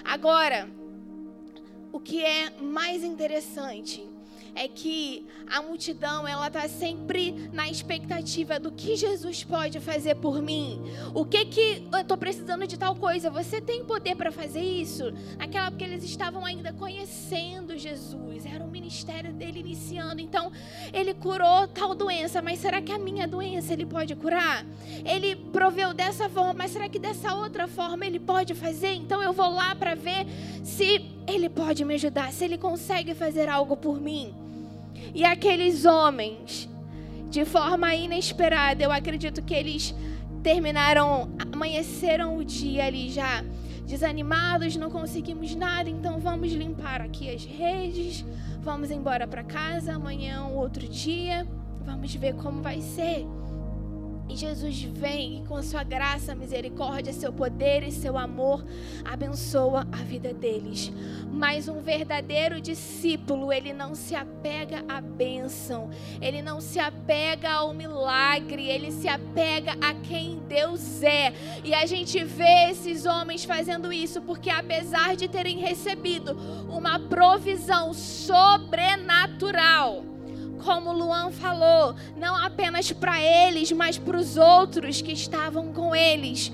Agora, 0.04 0.68
o 1.92 2.00
que 2.00 2.22
é 2.22 2.50
mais 2.60 3.04
interessante 3.04 4.04
é 4.56 4.66
que 4.66 5.26
a 5.46 5.60
multidão 5.60 6.26
ela 6.26 6.46
está 6.46 6.66
sempre 6.66 7.50
na 7.52 7.68
expectativa 7.68 8.58
do 8.58 8.72
que 8.72 8.96
Jesus 8.96 9.44
pode 9.44 9.78
fazer 9.80 10.16
por 10.16 10.40
mim. 10.40 10.80
O 11.14 11.26
que 11.26 11.44
que 11.44 11.86
eu 11.92 12.00
estou 12.00 12.16
precisando 12.16 12.66
de 12.66 12.78
tal 12.78 12.96
coisa? 12.96 13.30
Você 13.30 13.60
tem 13.60 13.84
poder 13.84 14.16
para 14.16 14.32
fazer 14.32 14.62
isso? 14.62 15.12
Naquela 15.36 15.70
porque 15.70 15.84
eles 15.84 16.02
estavam 16.02 16.44
ainda 16.44 16.72
conhecendo 16.72 17.76
Jesus, 17.76 18.46
era 18.46 18.64
o 18.64 18.68
ministério 18.68 19.32
dele 19.32 19.60
iniciando. 19.60 20.22
Então 20.22 20.50
ele 20.90 21.12
curou 21.12 21.68
tal 21.68 21.94
doença, 21.94 22.40
mas 22.40 22.58
será 22.58 22.80
que 22.80 22.90
a 22.90 22.98
minha 22.98 23.28
doença 23.28 23.74
ele 23.74 23.84
pode 23.84 24.16
curar? 24.16 24.64
Ele 25.04 25.36
proveu 25.36 25.92
dessa 25.92 26.30
forma, 26.30 26.54
mas 26.54 26.70
será 26.70 26.88
que 26.88 26.98
dessa 26.98 27.34
outra 27.34 27.68
forma 27.68 28.06
ele 28.06 28.18
pode 28.18 28.54
fazer? 28.54 28.94
Então 28.94 29.22
eu 29.22 29.34
vou 29.34 29.50
lá 29.50 29.74
para 29.74 29.94
ver 29.94 30.26
se 30.64 31.04
ele 31.28 31.50
pode 31.50 31.84
me 31.84 31.94
ajudar, 31.94 32.32
se 32.32 32.44
ele 32.44 32.56
consegue 32.56 33.14
fazer 33.14 33.50
algo 33.50 33.76
por 33.76 34.00
mim. 34.00 34.45
E 35.14 35.24
aqueles 35.24 35.84
homens, 35.84 36.68
de 37.30 37.44
forma 37.44 37.94
inesperada, 37.94 38.82
eu 38.82 38.92
acredito 38.92 39.42
que 39.42 39.54
eles 39.54 39.94
terminaram, 40.42 41.30
amanheceram 41.52 42.36
o 42.36 42.44
dia 42.44 42.86
ali 42.86 43.10
já 43.10 43.44
desanimados, 43.86 44.76
não 44.76 44.90
conseguimos 44.90 45.54
nada, 45.54 45.88
então 45.88 46.18
vamos 46.18 46.52
limpar 46.52 47.00
aqui 47.00 47.32
as 47.32 47.44
redes, 47.44 48.24
vamos 48.60 48.90
embora 48.90 49.26
para 49.26 49.44
casa, 49.44 49.94
amanhã 49.94 50.42
um 50.44 50.56
outro 50.56 50.86
dia, 50.88 51.46
vamos 51.84 52.14
ver 52.14 52.34
como 52.34 52.62
vai 52.62 52.80
ser. 52.80 53.24
E 54.28 54.36
Jesus 54.36 54.82
vem 54.82 55.38
e 55.38 55.46
com 55.46 55.62
sua 55.62 55.84
graça, 55.84 56.34
misericórdia, 56.34 57.12
seu 57.12 57.32
poder 57.32 57.84
e 57.84 57.92
seu 57.92 58.18
amor 58.18 58.66
abençoa 59.04 59.86
a 59.92 59.98
vida 59.98 60.34
deles. 60.34 60.92
Mas 61.30 61.68
um 61.68 61.80
verdadeiro 61.80 62.60
discípulo, 62.60 63.52
ele 63.52 63.72
não 63.72 63.94
se 63.94 64.16
apega 64.16 64.84
à 64.88 65.00
bênção, 65.00 65.90
ele 66.20 66.42
não 66.42 66.60
se 66.60 66.80
apega 66.80 67.52
ao 67.52 67.72
milagre, 67.72 68.68
ele 68.68 68.90
se 68.90 69.06
apega 69.06 69.76
a 69.80 69.94
quem 69.94 70.40
Deus 70.48 71.00
é. 71.02 71.32
E 71.62 71.72
a 71.72 71.86
gente 71.86 72.24
vê 72.24 72.70
esses 72.70 73.06
homens 73.06 73.44
fazendo 73.44 73.92
isso 73.92 74.20
porque 74.22 74.50
apesar 74.50 75.14
de 75.14 75.28
terem 75.28 75.58
recebido 75.58 76.36
uma 76.68 76.98
provisão 76.98 77.94
sobrenatural, 77.94 80.15
como 80.66 80.92
Luan 80.92 81.30
falou, 81.30 81.94
não 82.16 82.34
apenas 82.34 82.90
para 82.90 83.20
eles, 83.22 83.70
mas 83.70 83.96
para 83.96 84.16
os 84.16 84.36
outros 84.36 85.00
que 85.00 85.12
estavam 85.12 85.72
com 85.72 85.94
eles. 85.94 86.50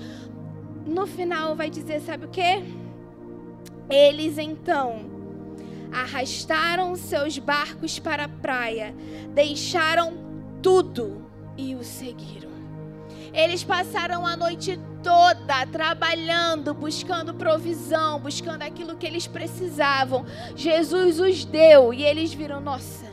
No 0.85 1.07
final 1.07 1.55
vai 1.55 1.67
dizer, 1.67 1.99
sabe 1.99 2.25
o 2.25 2.29
que? 2.29 2.63
Eles 3.89 4.37
então 4.37 5.11
arrastaram 5.91 6.95
seus 6.95 7.39
barcos 7.39 7.97
para 7.97 8.25
a 8.25 8.29
praia, 8.29 8.93
deixaram 9.33 10.13
tudo 10.61 11.25
e 11.57 11.73
o 11.73 11.83
seguiram. 11.83 12.51
Eles 13.33 13.63
passaram 13.63 14.27
a 14.27 14.37
noite 14.37 14.79
toda 15.01 15.65
trabalhando, 15.71 16.71
buscando 16.71 17.33
provisão, 17.33 18.19
buscando 18.19 18.61
aquilo 18.61 18.95
que 18.95 19.07
eles 19.07 19.25
precisavam. 19.25 20.23
Jesus 20.55 21.19
os 21.19 21.43
deu 21.43 21.91
e 21.91 22.03
eles 22.03 22.31
viram, 22.31 22.61
nossa, 22.61 23.12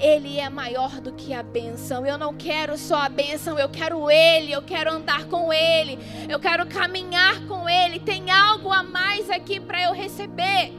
ele 0.00 0.38
é 0.38 0.48
maior 0.48 0.98
do 0.98 1.12
que 1.12 1.34
a 1.34 1.42
bênção. 1.42 2.06
Eu 2.06 2.16
não 2.16 2.34
quero 2.34 2.78
só 2.78 2.96
a 3.02 3.08
bênção, 3.08 3.58
eu 3.58 3.68
quero 3.68 4.10
Ele, 4.10 4.50
eu 4.50 4.62
quero 4.62 4.90
andar 4.90 5.26
com 5.26 5.52
Ele, 5.52 5.98
eu 6.28 6.40
quero 6.40 6.66
caminhar 6.66 7.46
com 7.46 7.68
Ele. 7.68 8.00
Tem 8.00 8.30
algo 8.30 8.72
a 8.72 8.82
mais 8.82 9.28
aqui 9.28 9.60
para 9.60 9.82
eu 9.82 9.92
receber. 9.92 10.72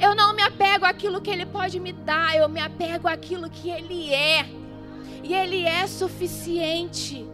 Eu 0.00 0.14
não 0.14 0.34
me 0.34 0.42
apego 0.42 0.84
àquilo 0.84 1.20
que 1.20 1.30
Ele 1.30 1.44
pode 1.44 1.80
me 1.80 1.92
dar, 1.92 2.36
eu 2.36 2.48
me 2.48 2.60
apego 2.60 3.08
àquilo 3.08 3.50
que 3.50 3.68
Ele 3.68 4.14
é. 4.14 4.48
E 5.24 5.34
Ele 5.34 5.64
é 5.64 5.86
suficiente. 5.88 7.26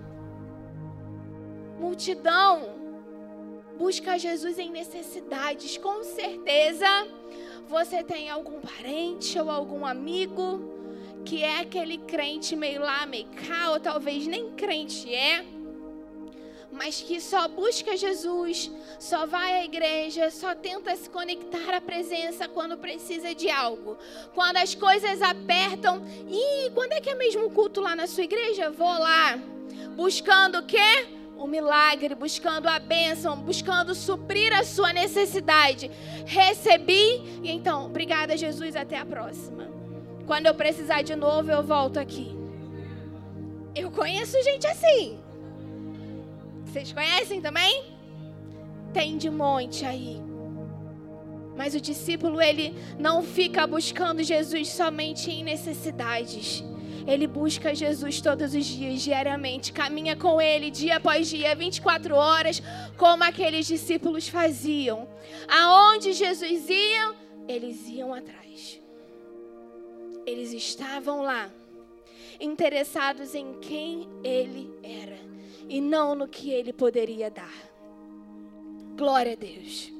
Multidão 1.78 2.76
busca 3.78 4.18
Jesus 4.18 4.58
em 4.58 4.70
necessidades, 4.70 5.76
com 5.76 6.02
certeza. 6.02 6.86
Você 7.68 8.02
tem 8.02 8.30
algum 8.30 8.60
parente 8.60 9.38
ou 9.38 9.50
algum 9.50 9.84
amigo 9.84 10.77
que 11.28 11.44
é 11.44 11.60
aquele 11.60 11.98
crente 11.98 12.56
meio 12.56 12.80
lá, 12.80 13.04
meio 13.04 13.26
cá, 13.26 13.72
ou 13.72 13.78
talvez 13.78 14.26
nem 14.26 14.50
crente 14.52 15.12
é, 15.12 15.44
mas 16.72 17.02
que 17.02 17.20
só 17.20 17.46
busca 17.46 17.98
Jesus, 17.98 18.70
só 18.98 19.26
vai 19.26 19.56
à 19.56 19.64
igreja, 19.64 20.30
só 20.30 20.54
tenta 20.54 20.96
se 20.96 21.10
conectar 21.10 21.74
à 21.74 21.82
presença 21.82 22.48
quando 22.48 22.78
precisa 22.78 23.34
de 23.34 23.50
algo. 23.50 23.98
Quando 24.34 24.56
as 24.56 24.74
coisas 24.74 25.20
apertam, 25.20 26.02
e 26.26 26.70
quando 26.70 26.92
é 26.92 27.00
que 27.00 27.10
é 27.10 27.14
mesmo 27.14 27.44
o 27.44 27.50
culto 27.50 27.82
lá 27.82 27.94
na 27.94 28.06
sua 28.06 28.24
igreja? 28.24 28.70
Vou 28.70 28.98
lá. 28.98 29.38
Buscando 29.96 30.60
o 30.60 30.66
quê? 30.66 31.08
O 31.36 31.46
milagre, 31.46 32.14
buscando 32.14 32.68
a 32.68 32.78
bênção, 32.78 33.36
buscando 33.36 33.94
suprir 33.94 34.50
a 34.58 34.64
sua 34.64 34.94
necessidade. 34.94 35.90
Recebi, 36.24 37.22
e 37.42 37.50
então, 37.50 37.84
obrigada, 37.84 38.34
Jesus, 38.34 38.74
até 38.74 38.96
a 38.96 39.04
próxima. 39.04 39.77
Quando 40.28 40.44
eu 40.44 40.54
precisar 40.54 41.00
de 41.00 41.16
novo, 41.16 41.50
eu 41.50 41.62
volto 41.62 41.98
aqui. 41.98 42.36
Eu 43.74 43.90
conheço 43.90 44.36
gente 44.42 44.66
assim. 44.66 45.18
Vocês 46.66 46.92
conhecem 46.92 47.40
também? 47.40 47.96
Tem 48.92 49.16
de 49.16 49.30
monte 49.30 49.86
aí. 49.86 50.20
Mas 51.56 51.74
o 51.74 51.80
discípulo, 51.80 52.42
ele 52.42 52.74
não 52.98 53.22
fica 53.22 53.66
buscando 53.66 54.22
Jesus 54.22 54.68
somente 54.68 55.30
em 55.30 55.42
necessidades. 55.42 56.62
Ele 57.06 57.26
busca 57.26 57.74
Jesus 57.74 58.20
todos 58.20 58.52
os 58.52 58.66
dias, 58.66 59.00
diariamente, 59.00 59.72
caminha 59.72 60.14
com 60.14 60.38
ele 60.38 60.70
dia 60.70 60.96
após 60.96 61.26
dia, 61.26 61.56
24 61.56 62.14
horas, 62.14 62.62
como 62.98 63.24
aqueles 63.24 63.66
discípulos 63.66 64.28
faziam. 64.28 65.08
Aonde 65.48 66.12
Jesus 66.12 66.68
ia, 66.68 67.14
eles 67.48 67.88
iam 67.88 68.12
atrás. 68.12 68.87
Eles 70.28 70.52
estavam 70.52 71.22
lá, 71.22 71.50
interessados 72.38 73.34
em 73.34 73.54
quem 73.60 74.06
ele 74.22 74.70
era 74.82 75.18
e 75.66 75.80
não 75.80 76.14
no 76.14 76.28
que 76.28 76.50
ele 76.50 76.70
poderia 76.70 77.30
dar. 77.30 77.54
Glória 78.94 79.32
a 79.32 79.36
Deus. 79.36 79.90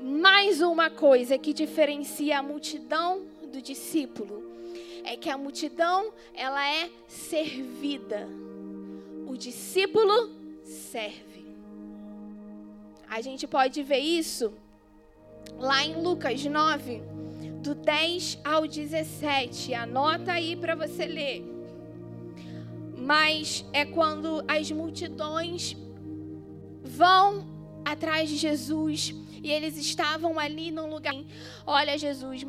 Mais 0.00 0.60
uma 0.60 0.90
coisa 0.90 1.36
que 1.36 1.52
diferencia 1.52 2.38
a 2.38 2.42
multidão 2.42 3.26
do 3.52 3.60
discípulo 3.60 4.44
é 5.02 5.16
que 5.16 5.28
a 5.28 5.36
multidão 5.36 6.12
ela 6.32 6.64
é 6.64 6.88
servida. 7.08 8.28
O 9.26 9.36
discípulo 9.36 10.30
serve. 10.62 11.44
A 13.08 13.20
gente 13.20 13.48
pode 13.48 13.82
ver 13.82 13.98
isso 13.98 14.52
lá 15.58 15.84
em 15.84 16.00
Lucas 16.00 16.44
9, 16.44 17.13
do 17.64 17.74
10 17.74 18.38
ao 18.44 18.68
17. 18.68 19.74
Anota 19.74 20.32
aí 20.32 20.54
para 20.54 20.74
você 20.74 21.04
ler 21.06 21.54
mas 23.04 23.64
é 23.70 23.84
quando 23.84 24.42
as 24.48 24.70
multidões 24.70 25.76
vão 26.82 27.46
atrás 27.84 28.30
de 28.30 28.36
Jesus 28.36 29.14
e 29.42 29.50
eles 29.50 29.76
estavam 29.76 30.38
ali 30.38 30.70
num 30.70 30.88
lugar. 30.88 31.14
Olha, 31.66 31.98
Jesus, 31.98 32.46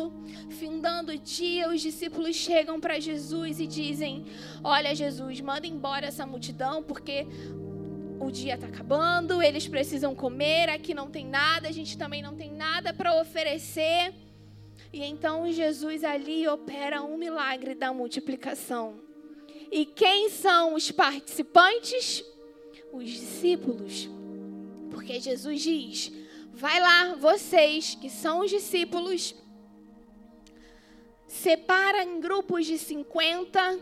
findando 0.52 1.12
o 1.12 1.18
dia, 1.18 1.68
os 1.70 1.82
discípulos 1.82 2.38
chegam 2.38 2.80
para 2.80 3.02
Jesus 3.02 3.60
e 3.60 3.68
dizem: 3.68 4.26
Olha, 4.64 4.96
Jesus, 4.96 5.42
manda 5.42 5.68
embora 5.68 6.06
essa 6.06 6.26
multidão, 6.26 6.82
porque 6.82 7.28
o 8.18 8.32
dia 8.32 8.56
está 8.56 8.68
acabando, 8.68 9.44
eles 9.44 9.68
precisam 9.68 10.16
comer, 10.16 10.70
aqui 10.70 10.94
não 10.94 11.10
tem 11.10 11.26
nada, 11.26 11.68
a 11.68 11.72
gente 11.72 11.98
também 11.98 12.22
não 12.22 12.34
tem 12.34 12.54
nada 12.54 12.94
para 12.94 13.20
oferecer. 13.20 14.14
E 14.96 15.04
então 15.04 15.52
Jesus 15.52 16.06
ali 16.06 16.48
opera 16.48 17.04
um 17.04 17.18
milagre 17.18 17.76
da 17.76 17.92
multiplicação. 17.92 19.02
E 19.70 19.86
quem 19.86 20.30
são 20.30 20.74
os 20.74 20.90
participantes? 20.90 22.24
Os 22.94 23.04
discípulos. 23.04 24.10
Porque 24.90 25.20
Jesus 25.20 25.62
diz: 25.62 26.14
vai 26.54 26.80
lá, 26.80 27.14
vocês 27.16 27.96
que 27.96 28.10
são 28.10 28.40
os 28.40 28.50
discípulos, 28.50 29.36
separa 31.28 32.06
em 32.06 32.22
grupos 32.22 32.66
de 32.66 32.78
50, 32.78 33.78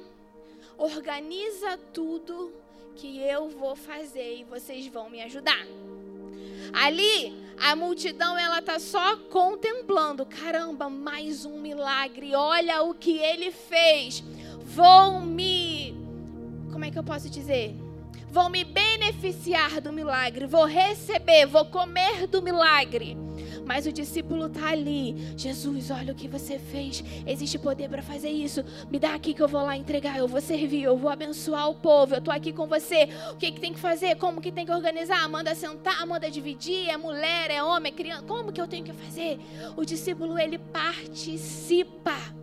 organiza 0.79 1.77
tudo 1.93 2.51
que 2.95 3.19
eu 3.19 3.49
vou 3.49 3.75
fazer 3.75 4.39
e 4.39 4.45
vocês 4.45 4.87
vão 4.87 5.11
me 5.11 5.21
ajudar. 5.21 5.63
Ali, 6.73 7.33
a 7.61 7.75
multidão 7.75 8.37
ela 8.37 8.61
tá 8.61 8.79
só 8.79 9.15
contemplando, 9.29 10.25
caramba, 10.25 10.89
mais 10.89 11.45
um 11.45 11.59
milagre. 11.59 12.35
Olha 12.35 12.81
o 12.83 12.93
que 12.93 13.17
ele 13.17 13.51
fez 13.51 14.23
vão 14.73 15.21
me. 15.21 15.95
Como 16.71 16.83
é 16.83 16.89
que 16.89 16.97
eu 16.97 17.03
posso 17.03 17.29
dizer? 17.29 17.75
Vão 18.29 18.49
me 18.49 18.63
beneficiar 18.63 19.79
do 19.79 19.93
milagre, 19.93 20.47
vou 20.47 20.65
receber, 20.65 21.45
vou 21.45 21.65
comer 21.65 22.25
do 22.25 22.41
milagre. 22.41 23.15
Mas 23.65 23.85
o 23.85 23.91
discípulo 23.91 24.47
está 24.47 24.69
ali. 24.69 25.15
Jesus, 25.37 25.91
olha 25.91 26.13
o 26.13 26.15
que 26.15 26.27
você 26.27 26.59
fez. 26.59 27.03
Existe 27.25 27.57
poder 27.57 27.89
para 27.89 28.01
fazer 28.01 28.29
isso. 28.29 28.63
Me 28.91 28.99
dá 28.99 29.13
aqui 29.13 29.33
que 29.33 29.41
eu 29.41 29.47
vou 29.47 29.63
lá 29.63 29.75
entregar. 29.77 30.17
Eu 30.17 30.27
vou 30.27 30.41
servir, 30.41 30.83
eu 30.83 30.97
vou 30.97 31.09
abençoar 31.09 31.69
o 31.69 31.75
povo. 31.75 32.15
Eu 32.15 32.19
estou 32.19 32.33
aqui 32.33 32.51
com 32.51 32.67
você. 32.67 33.09
O 33.31 33.35
que, 33.35 33.51
que 33.51 33.59
tem 33.59 33.73
que 33.73 33.79
fazer? 33.79 34.15
Como 34.17 34.41
que 34.41 34.51
tem 34.51 34.65
que 34.65 34.71
organizar? 34.71 35.27
Manda 35.29 35.55
sentar, 35.55 36.05
manda 36.05 36.29
dividir. 36.29 36.89
É 36.89 36.97
mulher, 36.97 37.49
é 37.49 37.63
homem, 37.63 37.91
é 37.91 37.95
criança. 37.95 38.23
Como 38.23 38.51
que 38.51 38.61
eu 38.61 38.67
tenho 38.67 38.83
que 38.83 38.93
fazer? 38.93 39.39
O 39.75 39.85
discípulo, 39.85 40.37
ele 40.37 40.57
participa. 40.57 42.42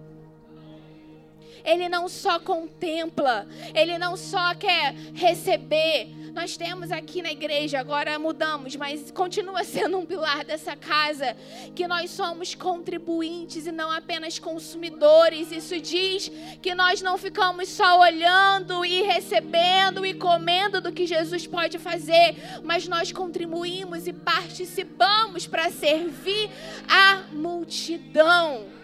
Ele 1.65 1.89
não 1.89 2.09
só 2.09 2.39
contempla, 2.39 3.47
ele 3.75 3.99
não 3.99 4.17
só 4.17 4.55
quer 4.55 4.95
receber. 5.15 6.21
Nós 6.33 6.57
temos 6.57 6.93
aqui 6.93 7.23
na 7.23 7.33
igreja, 7.33 7.81
agora 7.81 8.19
mudamos, 8.19 8.77
mas 8.77 9.11
continua 9.11 9.63
sendo 9.65 9.99
um 9.99 10.07
pilar 10.07 10.45
dessa 10.45 10.77
casa, 10.77 11.37
que 11.75 11.87
nós 11.89 12.11
somos 12.11 12.55
contribuintes 12.55 13.67
e 13.67 13.73
não 13.73 13.91
apenas 13.91 14.39
consumidores. 14.39 15.51
Isso 15.51 15.79
diz 15.81 16.31
que 16.63 16.75
nós 16.75 17.03
não 17.03 17.19
ficamos 17.19 17.69
só 17.69 18.01
olhando 18.01 18.85
e 18.85 19.03
recebendo 19.03 20.07
e 20.07 20.15
comendo 20.15 20.81
do 20.81 20.93
que 20.93 21.07
Jesus 21.07 21.47
pode 21.47 21.79
fazer, 21.79 22.37
mas 22.63 22.87
nós 22.87 23.11
contribuímos 23.13 24.07
e 24.07 24.13
participamos 24.13 25.47
para 25.47 25.71
servir 25.71 26.51
a 26.89 27.25
multidão. 27.33 28.80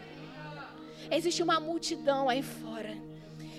Existe 1.10 1.42
uma 1.42 1.60
multidão 1.60 2.28
aí 2.28 2.42
fora 2.42 2.94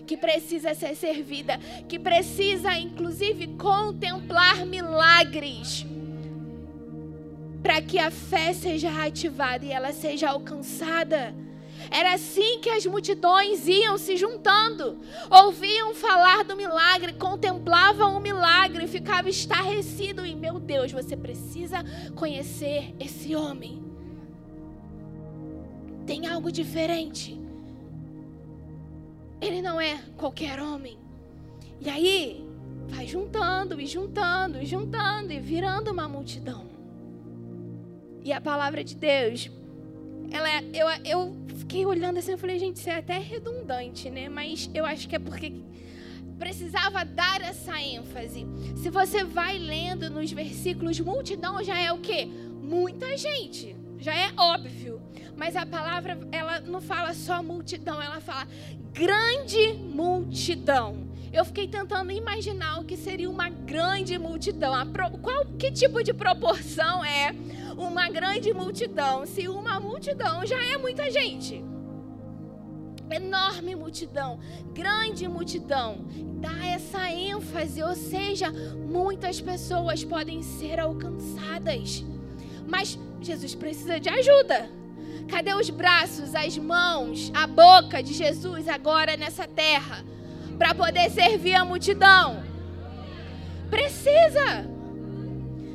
que 0.08 0.16
precisa 0.16 0.74
ser 0.74 0.96
servida, 0.96 1.60
que 1.88 2.00
precisa 2.00 2.74
inclusive 2.78 3.48
contemplar 3.58 4.66
milagres 4.66 5.86
para 7.62 7.82
que 7.82 8.00
a 8.00 8.10
fé 8.10 8.54
seja 8.54 8.90
ativada 9.04 9.66
e 9.66 9.72
ela 9.72 9.92
seja 9.92 10.30
alcançada. 10.30 11.36
Era 11.92 12.14
assim 12.14 12.60
que 12.60 12.70
as 12.70 12.86
multidões 12.86 13.68
iam 13.68 13.98
se 13.98 14.18
juntando, 14.18 15.00
ouviam 15.30 15.94
falar 15.94 16.44
do 16.44 16.56
milagre, 16.56 17.14
contemplavam 17.14 18.16
o 18.16 18.20
milagre, 18.20 18.88
ficavam 18.88 19.30
estarrecidos 19.30 20.26
e 20.26 20.34
meu 20.34 20.60
Deus, 20.60 20.92
você 20.92 21.16
precisa 21.16 21.84
conhecer 22.16 22.96
esse 23.00 23.36
homem 23.36 23.87
tem 26.08 26.26
algo 26.26 26.50
diferente. 26.52 27.38
Ele 29.42 29.62
não 29.62 29.80
é 29.80 30.00
qualquer 30.16 30.60
homem. 30.60 30.98
E 31.82 31.90
aí, 31.90 32.48
vai 32.88 33.06
juntando 33.06 33.80
e 33.80 33.86
juntando 33.86 34.58
e 34.60 34.66
juntando 34.66 35.34
e 35.34 35.40
virando 35.40 35.92
uma 35.92 36.08
multidão. 36.08 36.66
E 38.24 38.32
a 38.32 38.42
palavra 38.42 38.84
de 38.84 38.96
Deus, 38.96 39.52
ela, 40.32 40.50
é, 40.50 40.64
eu, 40.74 40.88
eu 41.06 41.36
fiquei 41.58 41.86
olhando 41.86 42.18
assim, 42.18 42.32
eu 42.32 42.38
falei, 42.38 42.58
gente, 42.58 42.78
isso 42.78 42.90
é 42.90 42.96
até 42.96 43.20
redundante, 43.20 44.10
né? 44.10 44.30
Mas 44.30 44.70
eu 44.74 44.86
acho 44.86 45.08
que 45.08 45.16
é 45.16 45.20
porque 45.20 45.54
precisava 46.40 47.04
dar 47.04 47.42
essa 47.42 47.80
ênfase. 47.82 48.46
Se 48.78 48.90
você 48.90 49.24
vai 49.24 49.58
lendo 49.58 50.10
nos 50.10 50.32
versículos, 50.32 51.00
multidão 51.00 51.62
já 51.64 51.78
é 51.78 51.92
o 51.92 52.00
quê? 52.00 52.26
Muita 52.26 53.18
gente. 53.18 53.76
Já 54.00 54.16
é 54.16 54.32
óbvio. 54.38 55.02
Mas 55.38 55.56
a 55.56 55.66
palavra, 55.66 56.18
ela 56.32 56.60
não 56.62 56.82
fala 56.82 57.14
só 57.14 57.44
multidão, 57.44 58.02
ela 58.02 58.20
fala 58.20 58.48
grande 58.92 59.74
multidão. 59.74 61.08
Eu 61.32 61.46
fiquei 61.46 61.68
tentando 61.68 62.12
imaginar 62.12 62.80
o 62.80 62.84
que 62.84 62.98
seria 62.98 63.30
uma 63.30 63.48
grande 63.48 64.18
multidão. 64.18 64.74
Pro, 64.92 65.12
qual, 65.20 65.46
que 65.60 65.72
tipo 65.72 66.04
de 66.04 66.12
proporção 66.12 67.06
é 67.06 67.36
uma 67.78 68.10
grande 68.10 68.52
multidão? 68.52 69.28
Se 69.28 69.48
uma 69.48 69.80
multidão 69.80 70.44
já 70.44 70.60
é 70.74 70.78
muita 70.78 71.12
gente. 71.12 71.64
Enorme 73.12 73.76
multidão, 73.76 74.40
grande 74.74 75.28
multidão, 75.30 76.00
dá 76.42 76.66
essa 76.66 77.10
ênfase, 77.10 77.82
ou 77.82 77.96
seja, 77.96 78.52
muitas 78.52 79.40
pessoas 79.40 80.04
podem 80.04 80.42
ser 80.42 80.78
alcançadas. 80.80 82.04
Mas 82.68 83.00
Jesus 83.22 83.56
precisa 83.56 84.00
de 84.00 84.10
ajuda. 84.10 84.70
Cadê 85.28 85.54
os 85.54 85.70
braços, 85.70 86.34
as 86.34 86.58
mãos, 86.58 87.32
a 87.34 87.46
boca 87.46 88.02
de 88.02 88.14
Jesus 88.14 88.68
agora 88.68 89.18
nessa 89.18 89.48
terra? 89.48 90.04
Para 90.58 90.74
poder 90.74 91.10
servir 91.12 91.54
a 91.54 91.66
multidão. 91.66 92.44
Precisa! 93.70 94.66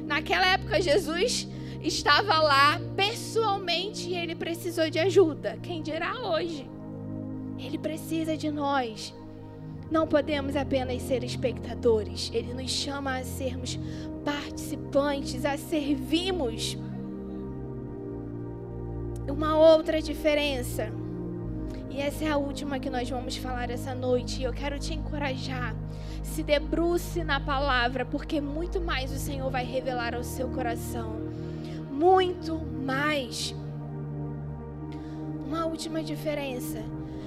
Naquela 0.07 0.47
época, 0.47 0.81
Jesus 0.81 1.49
estava 1.83 2.41
lá 2.41 2.81
pessoalmente 2.97 4.09
e 4.09 4.15
ele 4.15 4.35
precisou 4.35 4.89
de 4.89 4.99
ajuda. 4.99 5.59
Quem 5.63 5.83
dirá 5.83 6.19
hoje? 6.21 6.69
Ele 7.59 7.79
precisa 7.79 8.37
de 8.37 8.51
nós. 8.51 9.15
Não 9.91 10.07
podemos 10.07 10.57
apenas 10.57 11.03
ser 11.03 11.23
espectadores. 11.23 12.31
Ele 12.33 12.55
nos 12.55 12.71
chama 12.71 13.19
a 13.19 13.25
sermos 13.25 13.79
participantes, 14.25 15.45
a 15.45 15.59
servirmos. 15.59 16.79
Uma 19.33 19.57
outra 19.57 20.03
diferença. 20.03 20.93
E 21.89 22.03
essa 22.03 22.25
é 22.25 22.31
a 22.31 22.37
última 22.37 22.79
que 22.79 22.91
nós 22.91 23.09
vamos 23.09 23.35
falar 23.35 23.71
essa 23.71 23.95
noite. 23.95 24.41
E 24.41 24.45
eu 24.45 24.53
quero 24.53 24.79
te 24.79 24.93
encorajar. 24.93 25.75
Se 26.23 26.43
debruce 26.43 27.25
na 27.25 27.41
palavra, 27.41 28.05
porque 28.05 28.43
muito 28.43 28.79
mais 28.79 29.11
o 29.11 29.17
Senhor 29.19 29.51
vai 29.51 29.65
revelar 29.65 30.15
ao 30.15 30.23
seu 30.23 30.51
coração. 30.51 31.17
Muito 31.91 32.59
mais. 32.59 33.55
Uma 35.47 35.65
última 35.65 36.03
diferença 36.03 36.85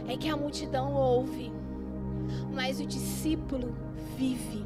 é 0.08 0.15
que 0.15 0.30
a 0.30 0.38
multidão 0.38 0.94
ouve, 0.94 1.52
mas 2.54 2.80
o 2.80 2.86
discípulo 2.86 3.76
vive. 4.15 4.63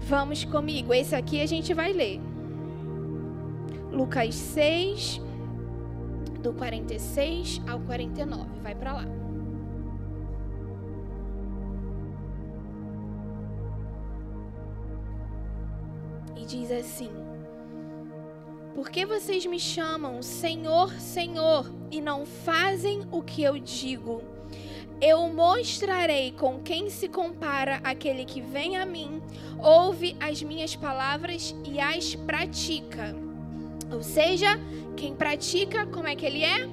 Vamos 0.00 0.44
comigo, 0.44 0.92
esse 0.92 1.14
aqui 1.14 1.40
a 1.40 1.46
gente 1.46 1.72
vai 1.72 1.92
ler. 1.92 2.31
Lucas 3.92 4.34
6, 4.34 5.20
do 6.40 6.54
46 6.54 7.60
ao 7.68 7.78
49. 7.80 8.48
Vai 8.62 8.74
para 8.74 8.94
lá. 8.94 9.04
E 16.34 16.46
diz 16.46 16.70
assim: 16.70 17.10
Por 18.74 18.88
que 18.88 19.04
vocês 19.04 19.44
me 19.44 19.60
chamam 19.60 20.22
Senhor, 20.22 20.90
Senhor, 20.94 21.70
e 21.90 22.00
não 22.00 22.24
fazem 22.24 23.02
o 23.12 23.22
que 23.22 23.42
eu 23.42 23.58
digo? 23.58 24.22
Eu 25.02 25.28
mostrarei 25.28 26.32
com 26.32 26.60
quem 26.60 26.88
se 26.88 27.08
compara 27.08 27.80
aquele 27.84 28.24
que 28.24 28.40
vem 28.40 28.76
a 28.76 28.86
mim, 28.86 29.20
ouve 29.58 30.16
as 30.18 30.42
minhas 30.42 30.74
palavras 30.74 31.54
e 31.64 31.78
as 31.78 32.14
pratica. 32.14 33.21
Ou 33.92 34.02
seja, 34.02 34.58
quem 34.96 35.14
pratica, 35.14 35.86
como 35.86 36.08
é 36.08 36.16
que 36.16 36.24
ele 36.24 36.42
é? 36.42 36.66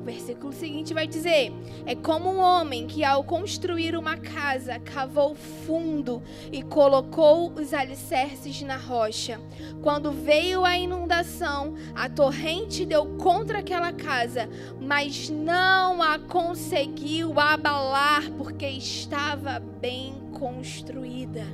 O 0.00 0.02
versículo 0.02 0.50
seguinte 0.50 0.94
vai 0.94 1.06
dizer: 1.06 1.52
É 1.84 1.94
como 1.94 2.30
um 2.30 2.38
homem 2.38 2.86
que, 2.86 3.04
ao 3.04 3.22
construir 3.22 3.94
uma 3.94 4.16
casa, 4.16 4.78
cavou 4.78 5.34
fundo 5.34 6.22
e 6.50 6.62
colocou 6.62 7.52
os 7.52 7.74
alicerces 7.74 8.62
na 8.62 8.76
rocha. 8.76 9.38
Quando 9.82 10.10
veio 10.10 10.64
a 10.64 10.78
inundação, 10.78 11.74
a 11.94 12.08
torrente 12.08 12.86
deu 12.86 13.04
contra 13.18 13.58
aquela 13.58 13.92
casa, 13.92 14.48
mas 14.80 15.28
não 15.28 16.02
a 16.02 16.18
conseguiu 16.18 17.38
abalar, 17.38 18.30
porque 18.38 18.66
estava 18.66 19.58
bem 19.58 20.14
construída. 20.32 21.44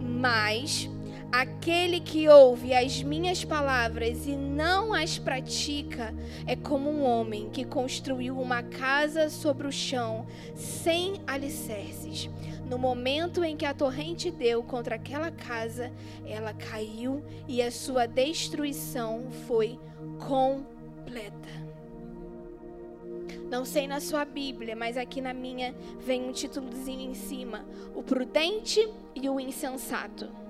Mas 0.00 0.90
Aquele 1.30 2.00
que 2.00 2.26
ouve 2.26 2.72
as 2.72 3.02
minhas 3.02 3.44
palavras 3.44 4.26
e 4.26 4.34
não 4.34 4.94
as 4.94 5.18
pratica 5.18 6.14
é 6.46 6.56
como 6.56 6.88
um 6.88 7.04
homem 7.04 7.50
que 7.50 7.66
construiu 7.66 8.40
uma 8.40 8.62
casa 8.62 9.28
sobre 9.28 9.66
o 9.66 9.72
chão, 9.72 10.26
sem 10.54 11.20
alicerces. 11.26 12.30
No 12.68 12.78
momento 12.78 13.44
em 13.44 13.58
que 13.58 13.66
a 13.66 13.74
torrente 13.74 14.30
deu 14.30 14.62
contra 14.62 14.94
aquela 14.94 15.30
casa, 15.30 15.92
ela 16.26 16.54
caiu 16.54 17.22
e 17.46 17.62
a 17.62 17.70
sua 17.70 18.06
destruição 18.06 19.30
foi 19.46 19.78
completa. 20.18 21.48
Não 23.50 23.66
sei 23.66 23.86
na 23.86 24.00
sua 24.00 24.24
Bíblia, 24.24 24.74
mas 24.74 24.96
aqui 24.96 25.20
na 25.20 25.34
minha 25.34 25.74
vem 26.00 26.24
um 26.24 26.32
títulozinho 26.32 27.10
em 27.10 27.14
cima: 27.14 27.66
O 27.94 28.02
prudente 28.02 28.86
e 29.14 29.28
o 29.28 29.38
insensato. 29.38 30.47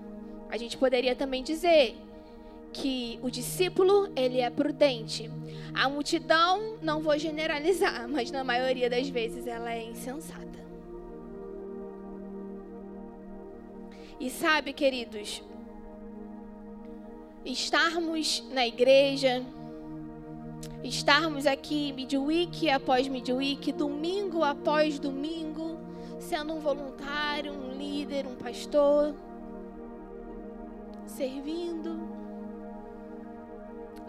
A 0.50 0.56
gente 0.56 0.76
poderia 0.76 1.14
também 1.14 1.42
dizer 1.42 1.96
que 2.72 3.18
o 3.22 3.30
discípulo, 3.30 4.10
ele 4.14 4.40
é 4.40 4.50
prudente. 4.50 5.30
A 5.74 5.88
multidão, 5.88 6.78
não 6.82 7.00
vou 7.00 7.18
generalizar, 7.18 8.08
mas 8.08 8.30
na 8.30 8.44
maioria 8.44 8.88
das 8.88 9.08
vezes 9.08 9.46
ela 9.46 9.72
é 9.72 9.84
insensata. 9.84 10.46
E 14.20 14.28
sabe, 14.30 14.72
queridos, 14.72 15.42
estarmos 17.44 18.44
na 18.50 18.66
igreja, 18.66 19.44
estarmos 20.82 21.46
aqui 21.46 21.92
midweek 21.92 22.68
após 22.68 23.06
midweek, 23.06 23.70
domingo 23.72 24.42
após 24.42 24.98
domingo, 24.98 25.78
sendo 26.18 26.52
um 26.52 26.58
voluntário, 26.58 27.52
um 27.52 27.72
líder, 27.72 28.26
um 28.26 28.34
pastor, 28.34 29.14
servindo, 31.08 31.98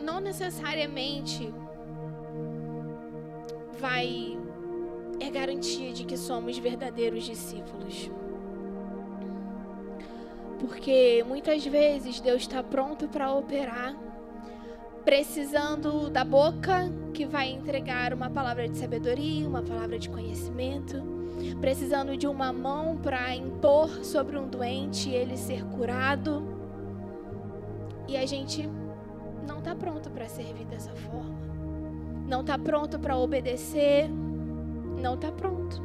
não 0.01 0.19
necessariamente 0.19 1.53
vai 3.79 4.37
é 5.19 5.29
garantia 5.29 5.91
de 5.91 6.05
que 6.05 6.17
somos 6.17 6.57
verdadeiros 6.57 7.23
discípulos. 7.23 8.09
Porque 10.59 11.23
muitas 11.27 11.65
vezes 11.65 12.19
Deus 12.19 12.41
está 12.41 12.63
pronto 12.63 13.07
para 13.07 13.33
operar, 13.33 13.95
precisando 15.03 16.09
da 16.09 16.23
boca 16.23 16.91
que 17.13 17.25
vai 17.25 17.49
entregar 17.49 18.13
uma 18.13 18.29
palavra 18.29 18.67
de 18.67 18.77
sabedoria, 18.77 19.47
uma 19.47 19.61
palavra 19.61 19.97
de 19.97 20.09
conhecimento, 20.09 21.01
precisando 21.59 22.15
de 22.15 22.27
uma 22.27 22.51
mão 22.51 22.97
para 22.97 23.35
impor 23.35 23.89
sobre 24.03 24.37
um 24.37 24.47
doente 24.47 25.09
e 25.09 25.15
ele 25.15 25.37
ser 25.37 25.65
curado 25.65 26.58
e 28.09 28.17
a 28.17 28.25
gente 28.25 28.67
não 29.47 29.59
está 29.59 29.75
pronto 29.75 30.09
para 30.09 30.27
servir 30.27 30.65
dessa 30.65 30.95
forma. 30.95 31.37
Não 32.27 32.41
está 32.41 32.57
pronto 32.57 32.97
para 32.97 33.15
obedecer. 33.15 34.09
Não 34.99 35.13
está 35.13 35.31
pronto. 35.31 35.79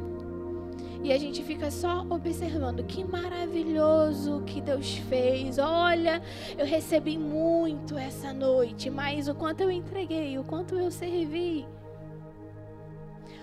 E 1.03 1.13
a 1.13 1.19
gente 1.19 1.43
fica 1.43 1.69
só 1.69 2.03
observando 2.09 2.83
que 2.83 3.03
maravilhoso 3.03 4.41
que 4.43 4.59
Deus 4.59 4.95
fez. 5.07 5.59
Olha, 5.59 6.19
eu 6.57 6.65
recebi 6.65 7.15
muito 7.15 7.95
essa 7.95 8.33
noite, 8.33 8.89
mas 8.89 9.27
o 9.27 9.35
quanto 9.35 9.61
eu 9.61 9.69
entreguei, 9.69 10.39
o 10.39 10.43
quanto 10.43 10.75
eu 10.75 10.89
servi. 10.89 11.63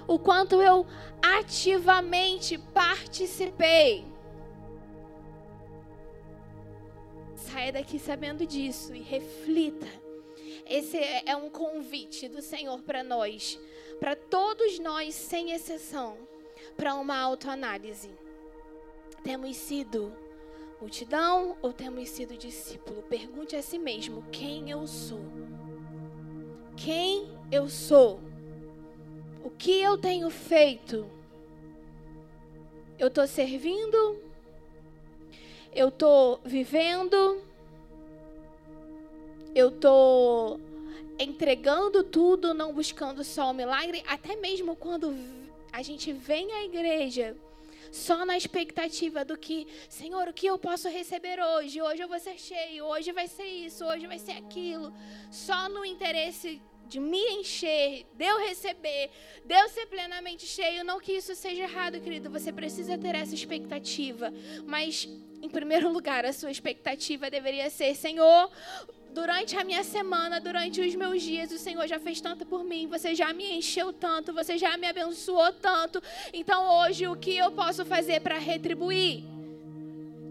O 0.08 0.18
quanto 0.18 0.60
eu 0.60 0.84
ativamente 1.22 2.58
participei. 2.58 4.11
Saia 7.52 7.70
daqui 7.70 7.98
sabendo 7.98 8.46
disso 8.46 8.94
e 8.94 9.00
reflita. 9.00 9.86
Esse 10.66 10.96
é, 10.96 11.24
é 11.26 11.36
um 11.36 11.50
convite 11.50 12.26
do 12.26 12.40
Senhor 12.40 12.80
para 12.80 13.04
nós, 13.04 13.60
para 14.00 14.16
todos 14.16 14.78
nós, 14.78 15.14
sem 15.14 15.52
exceção, 15.52 16.16
para 16.78 16.94
uma 16.94 17.18
autoanálise. 17.18 18.08
Temos 19.22 19.54
sido 19.58 20.16
multidão 20.80 21.58
ou 21.60 21.74
temos 21.74 22.08
sido 22.08 22.38
discípulo? 22.38 23.02
Pergunte 23.02 23.54
a 23.54 23.62
si 23.62 23.78
mesmo: 23.78 24.24
quem 24.32 24.70
eu 24.70 24.86
sou? 24.86 25.20
Quem 26.74 27.38
eu 27.50 27.68
sou? 27.68 28.18
O 29.44 29.50
que 29.50 29.78
eu 29.78 29.98
tenho 29.98 30.30
feito? 30.30 31.06
Eu 32.98 33.08
estou 33.08 33.26
servindo 33.26 34.31
eu 35.74 35.88
estou 35.88 36.40
vivendo, 36.44 37.42
eu 39.54 39.68
estou 39.68 40.60
entregando 41.18 42.02
tudo, 42.02 42.52
não 42.52 42.72
buscando 42.72 43.24
só 43.24 43.50
o 43.50 43.54
milagre, 43.54 44.02
até 44.06 44.36
mesmo 44.36 44.76
quando 44.76 45.14
a 45.72 45.82
gente 45.82 46.12
vem 46.12 46.52
à 46.52 46.64
igreja 46.64 47.36
só 47.90 48.24
na 48.24 48.38
expectativa 48.38 49.22
do 49.22 49.36
que, 49.36 49.68
Senhor, 49.88 50.26
o 50.28 50.32
que 50.32 50.46
eu 50.46 50.58
posso 50.58 50.88
receber 50.88 51.38
hoje? 51.38 51.80
Hoje 51.80 52.02
eu 52.02 52.08
vou 52.08 52.18
ser 52.18 52.38
cheio, 52.38 52.86
hoje 52.86 53.12
vai 53.12 53.28
ser 53.28 53.44
isso, 53.44 53.84
hoje 53.84 54.06
vai 54.06 54.18
ser 54.18 54.32
aquilo. 54.32 54.92
Só 55.30 55.68
no 55.68 55.84
interesse 55.84 56.60
de 56.92 57.00
me 57.00 57.24
encher, 57.40 58.04
de 58.14 58.24
eu 58.24 58.38
receber, 58.40 59.10
de 59.44 59.54
eu 59.54 59.68
ser 59.70 59.86
plenamente 59.86 60.44
cheio. 60.44 60.84
Não 60.84 61.00
que 61.00 61.12
isso 61.12 61.34
seja 61.34 61.62
errado, 61.62 61.98
querido. 62.00 62.28
Você 62.28 62.52
precisa 62.52 62.98
ter 62.98 63.14
essa 63.14 63.34
expectativa. 63.34 64.32
Mas 64.66 65.08
em 65.40 65.48
primeiro 65.48 65.88
lugar, 65.96 66.26
a 66.26 66.32
sua 66.34 66.50
expectativa 66.50 67.30
deveria 67.30 67.70
ser: 67.70 67.94
Senhor, 67.96 68.50
durante 69.10 69.56
a 69.56 69.64
minha 69.64 69.82
semana, 69.82 70.38
durante 70.38 70.82
os 70.82 70.94
meus 70.94 71.22
dias, 71.22 71.50
o 71.50 71.58
Senhor 71.58 71.86
já 71.86 71.98
fez 71.98 72.20
tanto 72.20 72.44
por 72.44 72.62
mim, 72.62 72.86
você 72.86 73.14
já 73.14 73.32
me 73.32 73.56
encheu 73.56 73.90
tanto, 73.90 74.34
você 74.34 74.58
já 74.58 74.76
me 74.76 74.86
abençoou 74.86 75.50
tanto. 75.54 76.02
Então 76.30 76.80
hoje, 76.80 77.08
o 77.08 77.16
que 77.16 77.34
eu 77.38 77.50
posso 77.52 77.86
fazer 77.86 78.20
para 78.20 78.36
retribuir? 78.36 79.32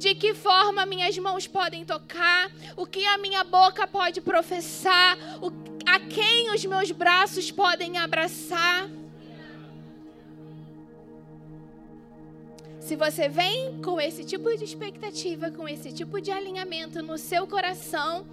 de 0.02 0.16
que 0.16 0.34
forma 0.34 0.84
minhas 0.84 1.16
mãos 1.20 1.46
podem 1.46 1.86
tocar, 1.86 2.52
o 2.76 2.88
que 2.88 3.06
a 3.06 3.20
minha 3.20 3.44
boca 3.44 3.86
pode 3.86 4.20
professar, 4.20 5.16
o, 5.40 5.52
a 5.92 6.00
quem 6.00 6.50
os 6.56 6.64
meus 6.64 6.90
braços 6.92 7.52
podem 7.52 7.98
abraçar. 7.98 8.90
Se 12.80 12.96
você 12.96 13.28
vem 13.28 13.82
com 13.82 14.00
esse 14.00 14.24
tipo 14.24 14.56
de 14.58 14.64
expectativa, 14.64 15.52
com 15.52 15.68
esse 15.68 15.92
tipo 15.92 16.22
de 16.22 16.32
alinhamento 16.32 17.04
no 17.04 17.18
seu 17.18 17.46
coração, 17.46 18.26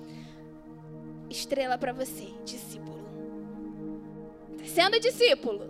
estrela 1.29 1.77
para 1.77 1.92
você, 1.92 2.29
discípulo. 2.44 3.05
Tá 4.59 4.64
sendo 4.64 5.01
discípulo. 5.01 5.68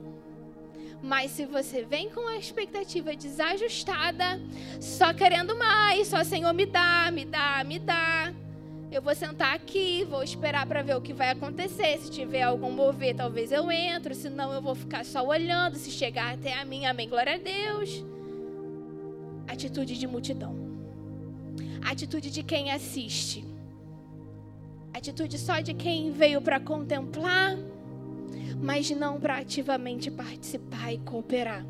Mas 1.03 1.31
se 1.31 1.46
você 1.46 1.85
vem 1.85 2.11
com 2.11 2.29
a 2.29 2.37
expectativa 2.37 3.16
desajustada, 3.16 4.38
só 4.79 5.14
querendo 5.14 5.57
mais, 5.57 6.09
só 6.09 6.22
Senhor 6.22 6.53
me 6.53 6.66
dá, 6.66 7.11
me 7.11 7.24
dá, 7.24 7.64
me 7.64 7.79
dá. 7.79 8.35
Eu 8.90 9.03
vou 9.03 9.14
sentar 9.14 9.55
aqui, 9.55 10.05
vou 10.05 10.22
esperar 10.22 10.66
para 10.66 10.83
ver 10.83 10.96
o 10.96 11.01
que 11.01 11.12
vai 11.12 11.31
acontecer. 11.31 11.98
Se 11.98 12.11
tiver 12.11 12.42
algum 12.42 12.70
mover, 12.70 13.14
talvez 13.14 13.53
eu 13.53 13.70
entro. 13.70 14.14
Se 14.14 14.29
não, 14.29 14.53
eu 14.53 14.62
vou 14.62 14.74
ficar 14.74 15.05
só 15.05 15.27
olhando. 15.27 15.77
Se 15.77 15.90
chegar 15.90 16.35
até 16.35 16.55
a 16.55 16.64
mim, 16.64 16.87
amém, 16.87 17.09
glória 17.09 17.35
a 17.35 17.38
Deus. 17.38 18.05
Atitude 19.46 19.98
de 19.98 20.07
multidão. 20.07 20.57
Atitude 21.83 22.31
de 22.31 22.42
quem 22.42 22.70
assiste. 22.70 23.44
Atitude 24.94 25.38
só 25.38 25.61
de 25.61 25.74
quem 25.74 26.11
veio 26.11 26.40
para 26.40 26.59
contemplar 26.59 27.57
mas 28.61 28.90
não 28.90 29.20
para 29.20 29.38
ativamente 29.38 30.11
participar 30.11 30.92
e 30.92 30.98
cooperar. 30.98 31.64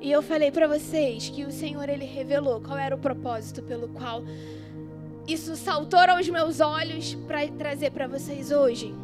E 0.00 0.10
eu 0.10 0.22
falei 0.22 0.50
para 0.50 0.68
vocês 0.68 1.28
que 1.28 1.44
o 1.44 1.50
Senhor 1.50 1.88
ele 1.88 2.04
revelou 2.04 2.60
qual 2.60 2.78
era 2.78 2.94
o 2.94 2.98
propósito 2.98 3.62
pelo 3.62 3.88
qual 3.88 4.22
isso 5.28 5.54
saltou 5.56 6.00
aos 6.00 6.26
meus 6.26 6.58
olhos 6.58 7.14
para 7.14 7.46
trazer 7.48 7.90
para 7.90 8.08
vocês 8.08 8.50
hoje. 8.50 8.94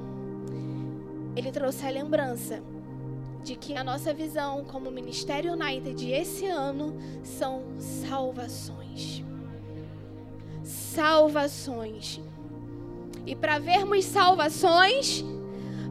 Ele 1.36 1.52
trouxe 1.52 1.86
a 1.86 1.90
lembrança 1.90 2.62
de 3.42 3.54
que 3.56 3.76
a 3.76 3.84
nossa 3.84 4.14
visão 4.14 4.64
como 4.64 4.90
Ministério 4.90 5.52
United 5.52 6.10
esse 6.10 6.46
ano 6.46 6.96
são 7.22 7.64
salvações. 7.78 9.22
Salvações. 10.62 12.22
E 13.26 13.36
para 13.36 13.58
vermos 13.58 14.06
salvações, 14.06 15.22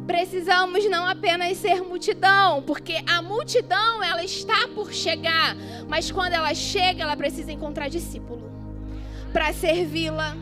precisamos 0.08 0.90
não 0.90 1.06
apenas 1.08 1.60
ser 1.60 1.84
multidão, 1.84 2.64
porque 2.64 3.04
a 3.08 3.22
multidão 3.22 4.02
ela 4.02 4.24
está 4.24 4.68
por 4.74 4.92
chegar, 4.92 5.56
mas 5.88 6.10
quando 6.10 6.34
ela 6.34 6.56
chega, 6.56 7.04
ela 7.04 7.16
precisa 7.16 7.52
encontrar 7.52 7.88
discípulo 7.88 8.53
para 9.34 9.52
servi-la, 9.52 10.38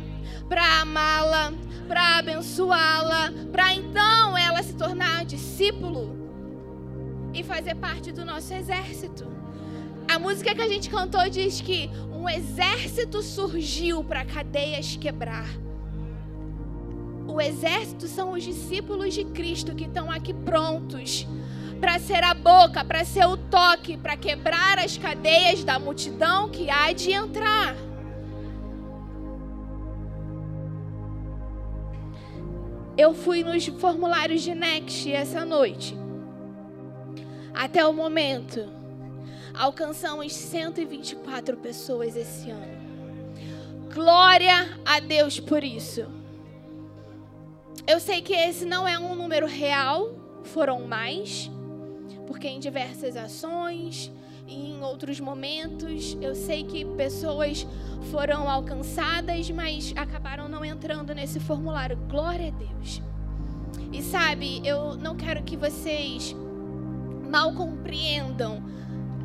para 0.48 0.82
amá-la, 0.82 1.54
para 1.88 2.20
abençoá-la, 2.20 3.32
para 3.52 3.74
então 3.74 4.38
ela 4.38 4.62
se 4.62 4.74
tornar 4.76 5.26
discípulo 5.26 6.16
e 7.34 7.44
fazer 7.44 7.76
parte 7.76 8.12
do 8.12 8.24
nosso 8.24 8.54
exército. 8.54 9.26
A 10.08 10.20
música 10.20 10.54
que 10.54 10.62
a 10.62 10.68
gente 10.68 10.90
cantou 10.90 11.28
diz 11.30 11.62
que 11.62 11.90
um 12.14 12.30
exército 12.30 13.24
surgiu 13.24 14.04
para 14.04 14.26
cadeias 14.26 14.96
quebrar 14.98 15.48
o 17.32 17.40
exército 17.40 18.08
são 18.08 18.34
os 18.34 18.44
discípulos 18.44 19.14
de 19.14 19.24
Cristo 19.24 19.74
que 19.74 19.86
estão 19.86 20.12
aqui 20.12 20.34
prontos 20.34 21.26
para 21.80 21.98
ser 21.98 22.24
a 22.24 22.34
boca, 22.34 22.84
para 22.84 23.06
ser 23.06 23.26
o 23.26 23.38
toque, 23.38 23.96
para 23.96 24.18
quebrar 24.18 24.78
as 24.78 24.98
cadeias 24.98 25.64
da 25.64 25.80
multidão 25.80 26.50
que 26.50 26.70
há 26.70 26.92
de 26.92 27.12
entrar. 27.12 27.74
Eu 32.98 33.14
fui 33.14 33.44
nos 33.44 33.66
formulários 33.68 34.42
de 34.42 34.54
Next 34.54 35.12
essa 35.12 35.46
noite. 35.46 35.98
Até 37.54 37.86
o 37.86 37.94
momento, 37.94 38.70
alcançamos 39.54 40.34
124 40.34 41.58
pessoas 41.58 42.16
esse 42.16 42.52
ano. 42.52 42.82
Glória 43.94 44.78
a 44.86 45.00
Deus 45.00 45.40
por 45.40 45.64
isso. 45.64 46.06
Eu 47.88 48.00
sei 48.00 48.22
que 48.22 48.34
esse 48.34 48.66
não 48.66 48.88
é 48.88 49.00
um 49.00 49.16
número 49.16 49.48
real, 49.48 50.14
foram 50.44 50.86
mais, 50.86 51.50
porque 52.28 52.48
em 52.48 52.60
diversas 52.60 53.16
ações 53.16 54.12
em 54.52 54.84
outros 54.84 55.20
momentos 55.20 56.18
eu 56.22 56.36
sei 56.36 56.64
que 56.64 56.84
pessoas 56.84 57.66
foram 58.12 58.50
alcançadas, 58.50 59.50
mas 59.50 59.94
acabaram 59.96 60.50
não 60.50 60.66
entrando 60.66 61.14
nesse 61.16 61.40
formulário. 61.40 61.98
Glória 62.10 62.50
a 62.50 62.52
Deus. 62.52 63.02
E 63.92 64.02
sabe, 64.02 64.62
eu 64.66 64.96
não 64.96 65.16
quero 65.16 65.44
que 65.44 65.56
vocês 65.56 66.36
mal 67.30 67.54
compreendam, 67.54 68.62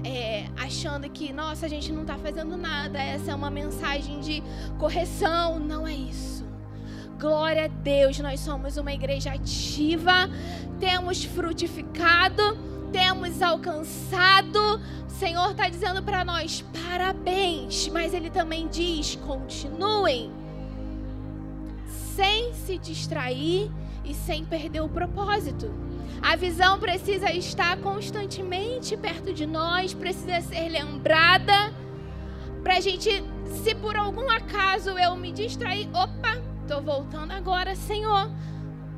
é, 0.04 0.46
achando 0.56 1.08
que, 1.10 1.32
nossa, 1.32 1.66
a 1.66 1.68
gente 1.68 1.92
não 1.92 2.02
está 2.02 2.16
fazendo 2.16 2.56
nada, 2.56 3.02
essa 3.02 3.32
é 3.32 3.34
uma 3.34 3.50
mensagem 3.50 4.20
de 4.20 4.42
correção. 4.78 5.58
Não 5.58 5.86
é 5.86 5.94
isso. 5.94 6.44
Glória 7.18 7.64
a 7.64 7.68
Deus, 7.68 8.18
nós 8.18 8.40
somos 8.40 8.76
uma 8.76 8.92
igreja 8.92 9.32
ativa, 9.32 10.28
temos 10.78 11.24
frutificado, 11.24 12.42
temos 12.96 13.42
alcançado. 13.42 14.80
O 15.06 15.10
Senhor 15.10 15.50
está 15.50 15.68
dizendo 15.68 16.02
para 16.02 16.24
nós: 16.24 16.64
parabéns, 16.88 17.88
mas 17.88 18.14
Ele 18.14 18.30
também 18.30 18.68
diz: 18.68 19.16
continuem, 19.16 20.32
sem 22.14 22.54
se 22.54 22.78
distrair 22.78 23.70
e 24.02 24.14
sem 24.14 24.46
perder 24.46 24.80
o 24.80 24.88
propósito. 24.88 25.70
A 26.22 26.34
visão 26.36 26.78
precisa 26.78 27.30
estar 27.30 27.76
constantemente 27.78 28.96
perto 28.96 29.34
de 29.34 29.44
nós, 29.44 29.92
precisa 29.92 30.40
ser 30.40 30.70
lembrada, 30.70 31.74
para 32.62 32.78
a 32.78 32.80
gente, 32.80 33.22
se 33.62 33.74
por 33.74 33.94
algum 33.94 34.30
acaso 34.30 34.90
eu 34.98 35.14
me 35.14 35.30
distrair, 35.30 35.86
opa, 35.92 36.40
Tô 36.66 36.80
voltando 36.80 37.30
agora, 37.30 37.76
Senhor. 37.76 38.28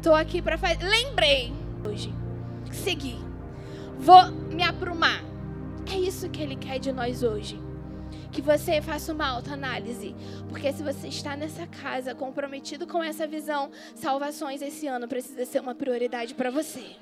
Tô 0.03 0.15
aqui 0.15 0.41
para 0.41 0.57
fazer. 0.57 0.83
Lembrei 0.83 1.53
hoje. 1.85 2.15
Seguir. 2.73 3.28
Vou 3.99 4.31
me 4.31 4.63
aprumar. 4.63 5.23
É 5.91 5.99
isso 5.99 6.29
que 6.29 6.43
Ele 6.43 6.57
quer 6.57 6.79
de 6.79 6.93
nós 6.93 7.23
hoje. 7.23 7.61
Que 8.31 8.41
você 8.43 8.81
faça 8.81 9.13
uma 9.13 9.27
autoanálise. 9.27 10.15
Porque 10.49 10.73
se 10.73 10.83
você 10.83 11.09
está 11.09 11.37
nessa 11.37 11.67
casa 11.67 12.15
comprometido 12.15 12.87
com 12.87 13.03
essa 13.03 13.27
visão, 13.27 13.71
salvações 13.95 14.63
esse 14.63 14.87
ano 14.87 15.09
precisa 15.09 15.45
ser 15.45 15.61
uma 15.61 15.75
prioridade 15.75 16.35
para 16.35 16.51
você 16.51 16.97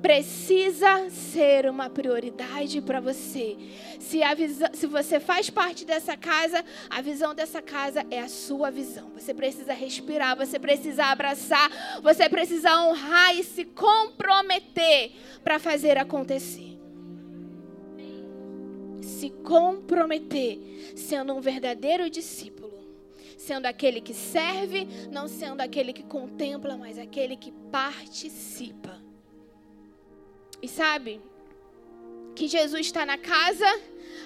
precisa 0.00 1.10
ser 1.10 1.68
uma 1.68 1.90
prioridade 1.90 2.80
para 2.80 3.00
você. 3.00 3.56
Se, 3.98 4.22
a 4.22 4.34
visão, 4.34 4.68
se 4.72 4.86
você 4.86 5.18
faz 5.18 5.50
parte 5.50 5.84
dessa 5.84 6.16
casa, 6.16 6.64
a 6.88 7.00
visão 7.00 7.34
dessa 7.34 7.60
casa 7.60 8.04
é 8.10 8.20
a 8.20 8.28
sua 8.28 8.70
visão. 8.70 9.10
Você 9.14 9.34
precisa 9.34 9.72
respirar, 9.72 10.36
você 10.36 10.58
precisa 10.58 11.06
abraçar, 11.06 12.00
você 12.02 12.28
precisa 12.28 12.80
honrar 12.80 13.36
e 13.36 13.42
se 13.42 13.64
comprometer 13.64 15.12
para 15.42 15.58
fazer 15.58 15.98
acontecer. 15.98 16.78
Se 19.02 19.30
comprometer, 19.30 20.58
sendo 20.94 21.34
um 21.34 21.40
verdadeiro 21.40 22.08
discípulo 22.08 22.68
sendo 23.36 23.66
aquele 23.66 24.00
que 24.00 24.12
serve, 24.12 24.86
não 25.10 25.26
sendo 25.26 25.62
aquele 25.62 25.92
que 25.92 26.02
contempla, 26.02 26.76
mas 26.76 26.98
aquele 26.98 27.34
que 27.34 27.50
participa. 27.70 28.97
E 30.60 30.68
sabe 30.68 31.20
que 32.34 32.48
Jesus 32.48 32.86
está 32.86 33.04
na 33.04 33.18
casa, 33.18 33.66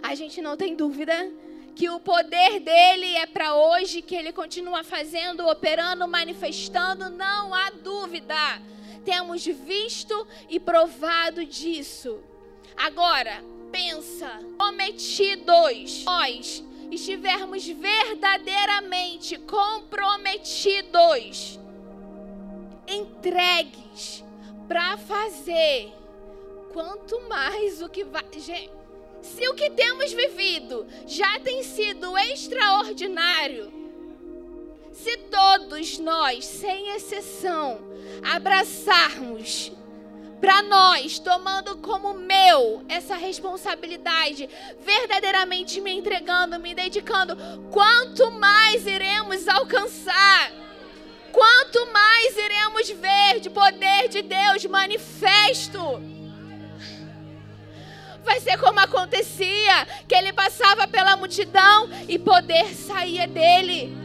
a 0.02 0.14
gente 0.14 0.40
não 0.40 0.56
tem 0.56 0.74
dúvida 0.74 1.30
que 1.74 1.88
o 1.88 1.98
poder 1.98 2.60
dele 2.60 3.16
é 3.16 3.26
para 3.26 3.54
hoje, 3.54 4.02
que 4.02 4.14
ele 4.14 4.32
continua 4.32 4.84
fazendo, 4.84 5.46
operando, 5.46 6.06
manifestando, 6.06 7.08
não 7.10 7.54
há 7.54 7.70
dúvida. 7.70 8.60
Temos 9.04 9.44
visto 9.44 10.26
e 10.48 10.60
provado 10.60 11.44
disso. 11.44 12.20
Agora, 12.76 13.42
pensa, 13.70 14.38
prometidos, 14.56 16.04
nós 16.04 16.64
estivermos 16.90 17.66
verdadeiramente 17.66 19.38
comprometidos, 19.38 21.58
entregues 22.86 24.22
para 24.68 24.96
fazer 24.98 25.92
quanto 26.72 27.20
mais 27.28 27.82
o 27.82 27.88
que 27.88 28.04
vai. 28.04 28.24
Se 29.20 29.48
o 29.48 29.54
que 29.54 29.70
temos 29.70 30.12
vivido 30.12 30.86
já 31.06 31.38
tem 31.38 31.62
sido 31.62 32.16
extraordinário, 32.18 33.72
se 34.92 35.16
todos 35.16 35.98
nós, 35.98 36.44
sem 36.44 36.94
exceção, 36.96 37.78
abraçarmos 38.22 39.72
para 40.40 40.60
nós, 40.62 41.20
tomando 41.20 41.76
como 41.76 42.14
meu 42.14 42.32
eu 42.52 42.84
essa 42.88 43.14
responsabilidade, 43.14 44.48
verdadeiramente 44.80 45.80
me 45.80 45.92
entregando, 45.92 46.58
me 46.58 46.74
dedicando, 46.74 47.36
quanto 47.70 48.30
mais 48.32 48.86
iremos 48.86 49.46
alcançar. 49.46 50.52
Quanto 51.30 51.90
mais 51.92 52.36
iremos 52.36 52.90
ver 52.90 53.40
de 53.40 53.48
poder 53.48 54.08
de 54.08 54.20
Deus 54.20 54.66
manifesto. 54.66 55.80
Vai 58.24 58.40
ser 58.40 58.58
como 58.58 58.78
acontecia, 58.80 59.86
que 60.08 60.14
ele 60.14 60.32
passava 60.32 60.86
pela 60.86 61.16
multidão 61.16 61.88
e 62.08 62.18
poder 62.18 62.74
saía 62.74 63.26
dele. 63.26 63.96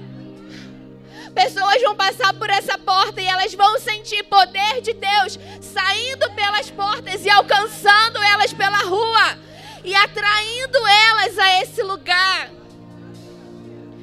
Pessoas 1.34 1.82
vão 1.84 1.95
passar 1.95 2.34
por 2.34 2.49
essa 2.49 2.77
porta 2.80 3.21
e 3.21 3.27
elas 3.27 3.53
vão 3.53 3.80
sentir 3.80 4.23
poder 4.23 4.82
de 4.82 4.93
Deus 4.93 5.38
saindo 5.62 6.32
pelas 6.32 6.71
portas 6.71 7.23
e 7.23 7.30
alcançando 7.30 8.17
elas 8.23 8.53
pela 8.53 8.80
rua 8.80 9.38
e 9.84 9.93
atraindo 9.93 10.80
elas 11.10 11.38
a 11.38 11.62
esse 11.62 11.84
lugar. 11.84 12.49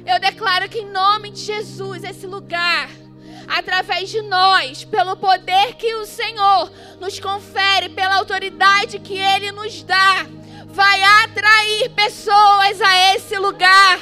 Eu 0.05 0.19
declaro 0.19 0.69
que 0.69 0.79
em 0.79 0.91
nome 0.91 1.31
de 1.31 1.41
Jesus, 1.41 2.03
esse 2.03 2.25
lugar, 2.25 2.89
através 3.47 4.09
de 4.09 4.21
nós, 4.21 4.83
pelo 4.83 5.15
poder 5.15 5.75
que 5.75 5.93
o 5.95 6.05
Senhor 6.05 6.71
nos 6.99 7.19
confere, 7.19 7.89
pela 7.89 8.15
autoridade 8.15 8.99
que 8.99 9.17
Ele 9.17 9.51
nos 9.51 9.83
dá, 9.83 10.25
vai 10.67 11.01
atrair 11.23 11.89
pessoas 11.91 12.81
a 12.81 13.15
esse 13.15 13.37
lugar. 13.37 13.99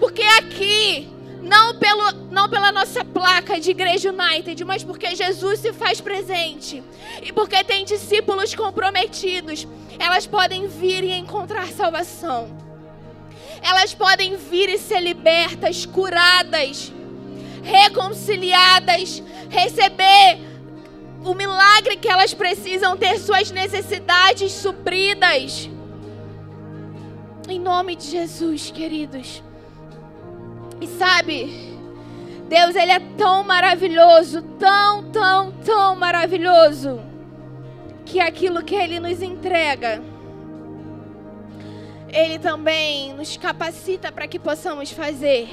Porque 0.00 0.22
aqui 0.22 1.08
não, 1.42 1.76
pelo, 1.76 2.12
não 2.30 2.48
pela 2.48 2.70
nossa 2.70 3.04
placa 3.04 3.60
de 3.60 3.70
Igreja 3.70 4.12
United, 4.12 4.64
mas 4.64 4.84
porque 4.84 5.14
Jesus 5.14 5.58
se 5.58 5.72
faz 5.72 6.00
presente. 6.00 6.82
E 7.20 7.32
porque 7.32 7.62
tem 7.64 7.84
discípulos 7.84 8.54
comprometidos. 8.54 9.66
Elas 9.98 10.26
podem 10.26 10.68
vir 10.68 11.02
e 11.02 11.12
encontrar 11.12 11.66
salvação. 11.68 12.56
Elas 13.60 13.92
podem 13.92 14.36
vir 14.36 14.68
e 14.68 14.78
ser 14.78 15.00
libertas, 15.00 15.84
curadas, 15.84 16.92
reconciliadas, 17.62 19.22
receber 19.48 20.40
o 21.24 21.34
milagre 21.34 21.96
que 21.96 22.08
elas 22.08 22.34
precisam, 22.34 22.96
ter 22.96 23.18
suas 23.18 23.50
necessidades 23.50 24.52
supridas. 24.52 25.70
Em 27.48 27.58
nome 27.58 27.96
de 27.96 28.04
Jesus, 28.04 28.70
queridos. 28.70 29.42
E 30.80 30.86
sabe, 30.86 31.78
Deus, 32.48 32.74
Ele 32.74 32.92
é 32.92 33.00
tão 33.16 33.44
maravilhoso, 33.44 34.42
tão, 34.58 35.04
tão, 35.10 35.52
tão 35.52 35.96
maravilhoso, 35.96 37.00
que 38.04 38.20
aquilo 38.20 38.64
que 38.64 38.74
Ele 38.74 38.98
nos 38.98 39.22
entrega, 39.22 40.02
Ele 42.12 42.38
também 42.38 43.14
nos 43.14 43.36
capacita 43.36 44.12
para 44.12 44.28
que 44.28 44.38
possamos 44.38 44.90
fazer. 44.90 45.48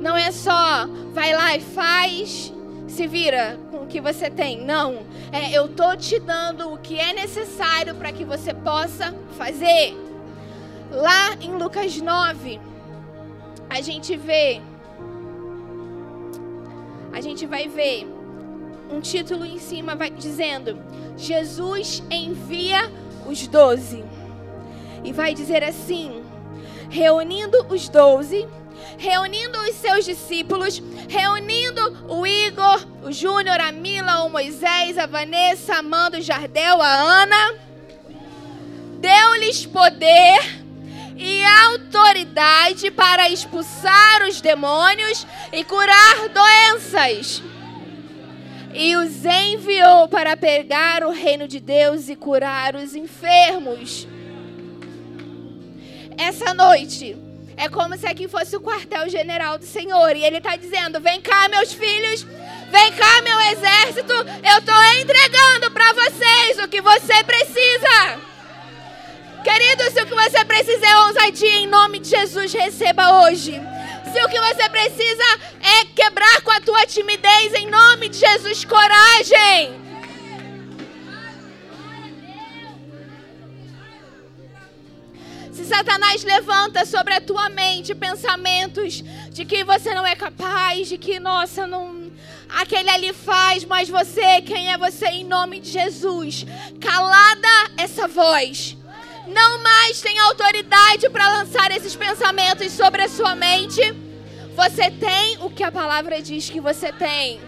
Não 0.00 0.16
é 0.16 0.30
só 0.30 0.86
vai 1.12 1.34
lá 1.34 1.56
e 1.56 1.60
faz, 1.60 2.52
se 2.86 3.06
vira 3.06 3.58
com 3.70 3.84
o 3.84 3.86
que 3.86 4.00
você 4.00 4.30
tem. 4.30 4.60
Não. 4.62 5.06
É 5.32 5.50
eu 5.52 5.68
tô 5.68 5.96
te 5.96 6.18
dando 6.20 6.72
o 6.72 6.78
que 6.78 6.98
é 6.98 7.12
necessário 7.14 7.94
para 7.94 8.12
que 8.12 8.24
você 8.24 8.52
possa 8.52 9.14
fazer. 9.38 9.96
Lá 10.90 11.34
em 11.40 11.52
Lucas 11.52 11.96
9, 11.96 12.60
a 13.70 13.80
gente 13.80 14.14
vê 14.16 14.60
a 17.12 17.20
gente 17.20 17.46
vai 17.46 17.68
ver 17.68 18.06
um 18.90 19.00
título 19.00 19.44
em 19.44 19.58
cima 19.58 19.94
vai 19.94 20.10
dizendo: 20.10 20.78
Jesus 21.16 22.02
envia 22.10 22.90
os 23.26 23.46
doze. 23.46 24.04
E 25.04 25.12
vai 25.12 25.34
dizer 25.34 25.64
assim: 25.64 26.22
reunindo 26.88 27.66
os 27.68 27.88
doze, 27.88 28.46
reunindo 28.98 29.58
os 29.60 29.74
seus 29.76 30.04
discípulos, 30.04 30.82
reunindo 31.08 32.06
o 32.08 32.26
Igor, 32.26 32.86
o 33.02 33.12
Júnior, 33.12 33.60
a 33.60 33.72
Mila, 33.72 34.24
o 34.24 34.30
Moisés, 34.30 34.98
a 34.98 35.06
Vanessa, 35.06 35.74
a 35.74 35.78
Amanda, 35.78 36.18
o 36.18 36.22
Jardel, 36.22 36.80
a 36.80 36.92
Ana, 37.22 37.54
deu-lhes 39.00 39.66
poder 39.66 40.62
e 41.16 41.44
autoridade 41.44 42.90
para 42.90 43.28
expulsar 43.28 44.22
os 44.28 44.40
demônios 44.40 45.26
e 45.52 45.64
curar 45.64 46.28
doenças. 46.28 47.42
E 48.74 48.96
os 48.96 49.24
enviou 49.24 50.08
para 50.08 50.36
pegar 50.36 51.04
o 51.04 51.10
reino 51.10 51.46
de 51.46 51.60
Deus 51.60 52.08
e 52.08 52.16
curar 52.16 52.74
os 52.74 52.94
enfermos. 52.94 54.08
Essa 56.22 56.54
noite 56.54 57.16
é 57.56 57.68
como 57.68 57.98
se 57.98 58.06
aqui 58.06 58.28
fosse 58.28 58.54
o 58.54 58.60
quartel-general 58.60 59.58
do 59.58 59.66
Senhor. 59.66 60.14
E 60.14 60.24
Ele 60.24 60.38
está 60.38 60.54
dizendo: 60.54 61.00
Vem 61.00 61.20
cá, 61.20 61.48
meus 61.48 61.72
filhos. 61.72 62.22
Vem 62.70 62.92
cá, 62.92 63.20
meu 63.22 63.40
exército. 63.40 64.12
Eu 64.12 64.58
estou 64.58 64.82
entregando 65.00 65.70
para 65.72 65.92
vocês 65.92 66.58
o 66.62 66.68
que 66.68 66.80
você 66.80 67.24
precisa. 67.24 68.20
Querido, 69.42 69.82
se 69.90 70.00
o 70.00 70.06
que 70.06 70.14
você 70.14 70.44
precisa 70.44 70.86
é 70.86 70.98
ousadia, 70.98 71.56
em 71.58 71.66
nome 71.66 71.98
de 71.98 72.10
Jesus, 72.10 72.52
receba 72.52 73.24
hoje. 73.24 73.60
Se 74.12 74.24
o 74.24 74.28
que 74.28 74.38
você 74.38 74.68
precisa 74.68 75.24
é 75.60 75.84
quebrar 75.86 76.40
com 76.42 76.52
a 76.52 76.60
tua 76.60 76.86
timidez, 76.86 77.52
em 77.54 77.68
nome 77.68 78.08
de 78.08 78.18
Jesus, 78.18 78.64
coragem. 78.64 79.81
Se 85.62 85.68
Satanás 85.68 86.24
levanta 86.24 86.84
sobre 86.84 87.14
a 87.14 87.20
tua 87.20 87.48
mente 87.48 87.94
pensamentos 87.94 89.00
de 89.30 89.44
que 89.44 89.62
você 89.62 89.94
não 89.94 90.04
é 90.04 90.16
capaz, 90.16 90.88
de 90.88 90.98
que, 90.98 91.20
nossa, 91.20 91.68
não, 91.68 92.10
aquele 92.48 92.90
ali 92.90 93.12
faz, 93.12 93.64
mas 93.64 93.88
você, 93.88 94.42
quem 94.42 94.72
é 94.72 94.76
você 94.76 95.06
em 95.06 95.24
nome 95.24 95.60
de 95.60 95.70
Jesus? 95.70 96.44
Calada 96.80 97.48
essa 97.78 98.08
voz 98.08 98.76
não 99.28 99.62
mais 99.62 100.00
tem 100.00 100.18
autoridade 100.18 101.08
para 101.10 101.38
lançar 101.38 101.70
esses 101.70 101.94
pensamentos 101.94 102.72
sobre 102.72 103.02
a 103.02 103.08
sua 103.08 103.36
mente. 103.36 103.80
Você 104.56 104.90
tem 104.90 105.38
o 105.40 105.48
que 105.48 105.62
a 105.62 105.70
palavra 105.70 106.20
diz 106.20 106.50
que 106.50 106.60
você 106.60 106.90
tem. 106.92 107.40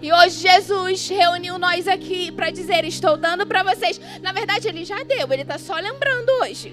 E 0.00 0.12
hoje 0.12 0.40
Jesus 0.40 1.08
reuniu 1.08 1.58
nós 1.58 1.88
aqui 1.88 2.30
para 2.30 2.50
dizer: 2.50 2.84
Estou 2.84 3.16
dando 3.16 3.46
para 3.46 3.62
vocês. 3.62 4.00
Na 4.22 4.32
verdade, 4.32 4.68
ele 4.68 4.84
já 4.84 5.02
deu, 5.02 5.32
ele 5.32 5.42
está 5.42 5.58
só 5.58 5.74
lembrando 5.74 6.30
hoje. 6.42 6.72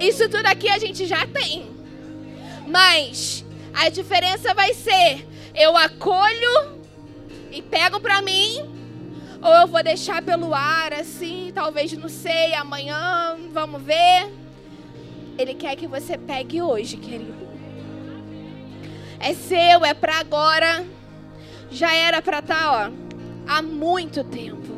Isso 0.00 0.28
tudo 0.28 0.46
aqui 0.46 0.68
a 0.68 0.78
gente 0.78 1.06
já 1.06 1.26
tem. 1.26 1.66
Mas 2.66 3.44
a 3.74 3.88
diferença 3.88 4.54
vai 4.54 4.72
ser: 4.72 5.26
eu 5.54 5.76
acolho 5.76 6.76
e 7.50 7.60
pego 7.62 8.00
para 8.00 8.22
mim 8.22 8.76
ou 9.42 9.52
eu 9.52 9.66
vou 9.66 9.82
deixar 9.82 10.22
pelo 10.22 10.54
ar 10.54 10.92
assim, 10.92 11.52
talvez 11.54 11.92
não 11.92 12.08
sei, 12.08 12.54
amanhã, 12.54 13.36
vamos 13.52 13.82
ver. 13.82 14.32
Ele 15.38 15.54
quer 15.54 15.76
que 15.76 15.86
você 15.86 16.16
pegue 16.16 16.62
hoje, 16.62 16.96
querido. 16.96 17.46
É 19.20 19.34
seu, 19.34 19.84
é 19.84 19.92
para 19.94 20.18
agora. 20.18 20.84
Já 21.70 21.94
era 21.94 22.22
para 22.22 22.38
estar, 22.38 22.54
tá, 22.54 22.90
ó, 22.90 23.06
há 23.46 23.62
muito 23.62 24.22
tempo. 24.24 24.74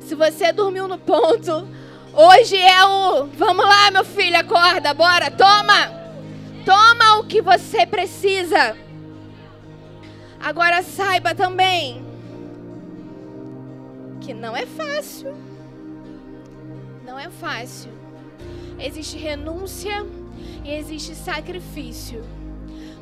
Se 0.00 0.14
você 0.14 0.52
dormiu 0.52 0.88
no 0.88 0.98
ponto, 0.98 1.68
hoje 2.14 2.56
é 2.56 2.84
o, 2.84 3.26
vamos 3.26 3.64
lá, 3.64 3.90
meu 3.90 4.04
filho, 4.04 4.38
acorda, 4.38 4.94
bora, 4.94 5.30
toma. 5.30 5.98
Toma 6.64 7.18
o 7.18 7.24
que 7.24 7.40
você 7.40 7.86
precisa. 7.86 8.76
Agora 10.40 10.82
saiba 10.82 11.34
também 11.34 12.04
que 14.20 14.34
não 14.34 14.56
é 14.56 14.66
fácil. 14.66 15.34
Não 17.04 17.18
é 17.18 17.30
fácil. 17.30 17.90
Existe 18.78 19.16
renúncia 19.16 20.06
e 20.64 20.72
existe 20.72 21.14
sacrifício, 21.14 22.24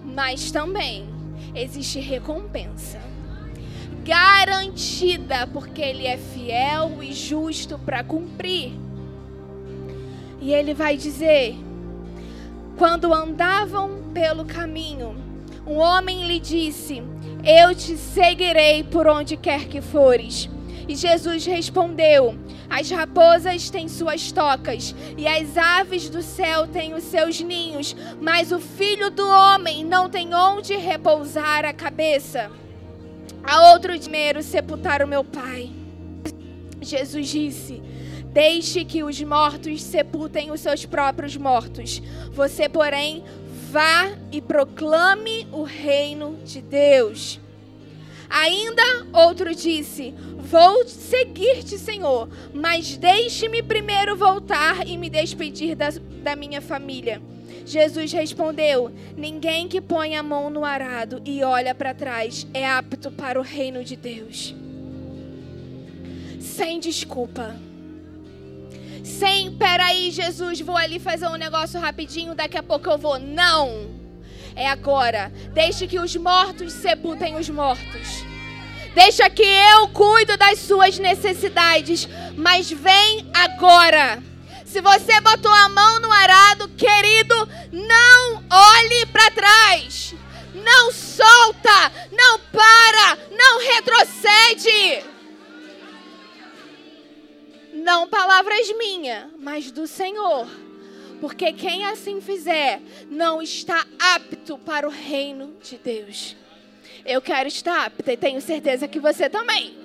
mas 0.05 0.51
também 0.51 1.16
existe 1.57 1.99
recompensa. 1.99 3.01
Garantida, 4.05 5.47
porque 5.47 5.83
Ele 5.83 6.07
é 6.07 6.17
fiel 6.17 7.03
e 7.03 7.13
justo 7.13 7.79
para 7.79 8.05
cumprir. 8.05 8.73
E 10.41 10.53
Ele 10.53 10.75
vai 10.75 10.97
dizer: 10.97 11.57
quando 12.77 13.13
andavam 13.13 14.13
pelo 14.13 14.45
caminho, 14.45 15.17
um 15.67 15.79
homem 15.79 16.27
lhe 16.27 16.39
disse: 16.39 17.03
Eu 17.43 17.75
te 17.75 17.97
seguirei 17.97 18.85
por 18.85 19.07
onde 19.07 19.37
quer 19.37 19.67
que 19.67 19.81
fores. 19.81 20.49
E 20.89 20.95
Jesus 20.95 21.45
respondeu: 21.45 22.37
As 22.71 22.91
raposas 22.91 23.71
têm 23.71 23.89
suas 23.89 24.31
tocas, 24.31 24.95
e 25.17 25.27
as 25.27 25.57
aves 25.57 26.09
do 26.09 26.23
céu 26.23 26.67
têm 26.67 26.95
os 26.95 27.05
seus 27.05 27.41
ninhos, 27.41 27.97
mas 28.21 28.53
o 28.53 28.59
filho 28.59 29.11
do 29.11 29.27
homem 29.27 29.85
não 29.85 30.09
tem 30.09 30.35
onde 30.35 30.77
repousar 30.77 31.65
a 31.65 31.73
cabeça. 31.73 32.51
A 33.43 33.73
outro 33.73 33.99
dinheiro 33.99 34.43
sepultar 34.43 35.03
o 35.03 35.09
meu 35.09 35.25
pai. 35.25 35.71
Jesus 36.81 37.29
disse: 37.29 37.83
Deixe 38.33 38.85
que 38.85 39.03
os 39.03 39.21
mortos 39.23 39.83
sepultem 39.83 40.51
os 40.51 40.61
seus 40.61 40.85
próprios 40.85 41.37
mortos. 41.37 42.03
Você, 42.33 42.69
porém, 42.69 43.25
vá 43.71 44.11
e 44.31 44.41
proclame 44.41 45.49
o 45.51 45.63
reino 45.63 46.39
de 46.45 46.61
Deus. 46.61 47.41
Ainda 48.29 49.07
outro 49.13 49.55
disse: 49.55 50.15
Vou 50.37 50.87
seguir-te, 50.87 51.79
Senhor, 51.79 52.29
mas 52.53 52.97
deixe-me 52.97 53.63
primeiro 53.63 54.17
voltar 54.17 54.87
e 54.87 54.97
me 54.97 55.11
despedir 55.11 55.75
da, 55.75 55.89
da 56.23 56.37
minha 56.37 56.61
família. 56.61 57.21
Jesus 57.65 58.13
respondeu: 58.13 58.93
Ninguém 59.17 59.67
que 59.67 59.81
põe 59.81 60.15
a 60.17 60.23
mão 60.23 60.49
no 60.49 60.65
arado 60.65 61.21
e 61.25 61.43
olha 61.43 61.75
para 61.75 61.95
trás 61.95 62.47
é 62.55 62.65
apto 62.67 63.11
para 63.11 63.41
o 63.41 63.43
reino 63.43 63.83
de 63.83 63.97
Deus. 63.97 64.55
Sem 66.41 66.79
desculpa. 66.79 67.57
Sem, 69.03 69.53
peraí, 69.53 70.11
Jesus, 70.11 70.61
vou 70.61 70.77
ali 70.77 70.99
fazer 70.99 71.29
um 71.29 71.37
negócio 71.37 71.79
rapidinho, 71.81 72.35
daqui 72.35 72.57
a 72.57 72.63
pouco 72.63 72.89
eu 72.91 72.99
vou. 72.99 73.19
Não! 73.19 74.06
É 74.57 74.67
agora. 74.67 75.31
Deixe 75.53 75.87
que 75.87 76.01
os 76.01 76.17
mortos 76.17 76.73
sepultem 76.73 77.37
os 77.37 77.49
mortos. 77.51 78.25
Deixa 78.95 79.29
que 79.29 79.43
eu 79.43 79.89
cuido 79.89 80.39
das 80.39 80.59
suas 80.61 80.99
necessidades. 80.99 82.09
Mas 82.35 82.71
vem 82.71 83.31
agora. 83.35 84.23
Se 84.65 84.81
você 84.81 85.21
botou 85.21 85.53
a 85.53 85.69
mão 85.69 86.01
no 86.01 86.11
arado, 86.11 86.69
querido, 86.71 87.49
não 87.71 88.43
olhe 88.51 89.07
para 89.13 89.31
trás. 89.31 90.15
Não 90.55 90.91
solta, 90.91 91.93
não 92.11 92.39
para, 92.39 93.19
não 93.31 93.61
retrocede. 93.61 95.05
Não 97.75 98.09
palavras 98.09 98.67
minhas, 98.79 99.27
mas 99.39 99.71
do 99.71 99.87
Senhor. 99.87 100.49
Porque 101.21 101.53
quem 101.53 101.85
assim 101.87 102.21
fizer 102.21 102.81
não 103.11 103.41
está 103.41 103.87
apto 103.99 104.59
para 104.59 104.87
o 104.87 104.91
reino 104.91 105.55
de 105.63 105.79
Deus. 105.79 106.37
Eu 107.05 107.23
quero 107.23 107.49
estar 107.49 107.87
apta 107.87 108.13
e 108.13 108.17
tenho 108.17 108.41
certeza 108.41 108.89
que 108.89 109.01
você 109.01 109.31
também. 109.31 109.77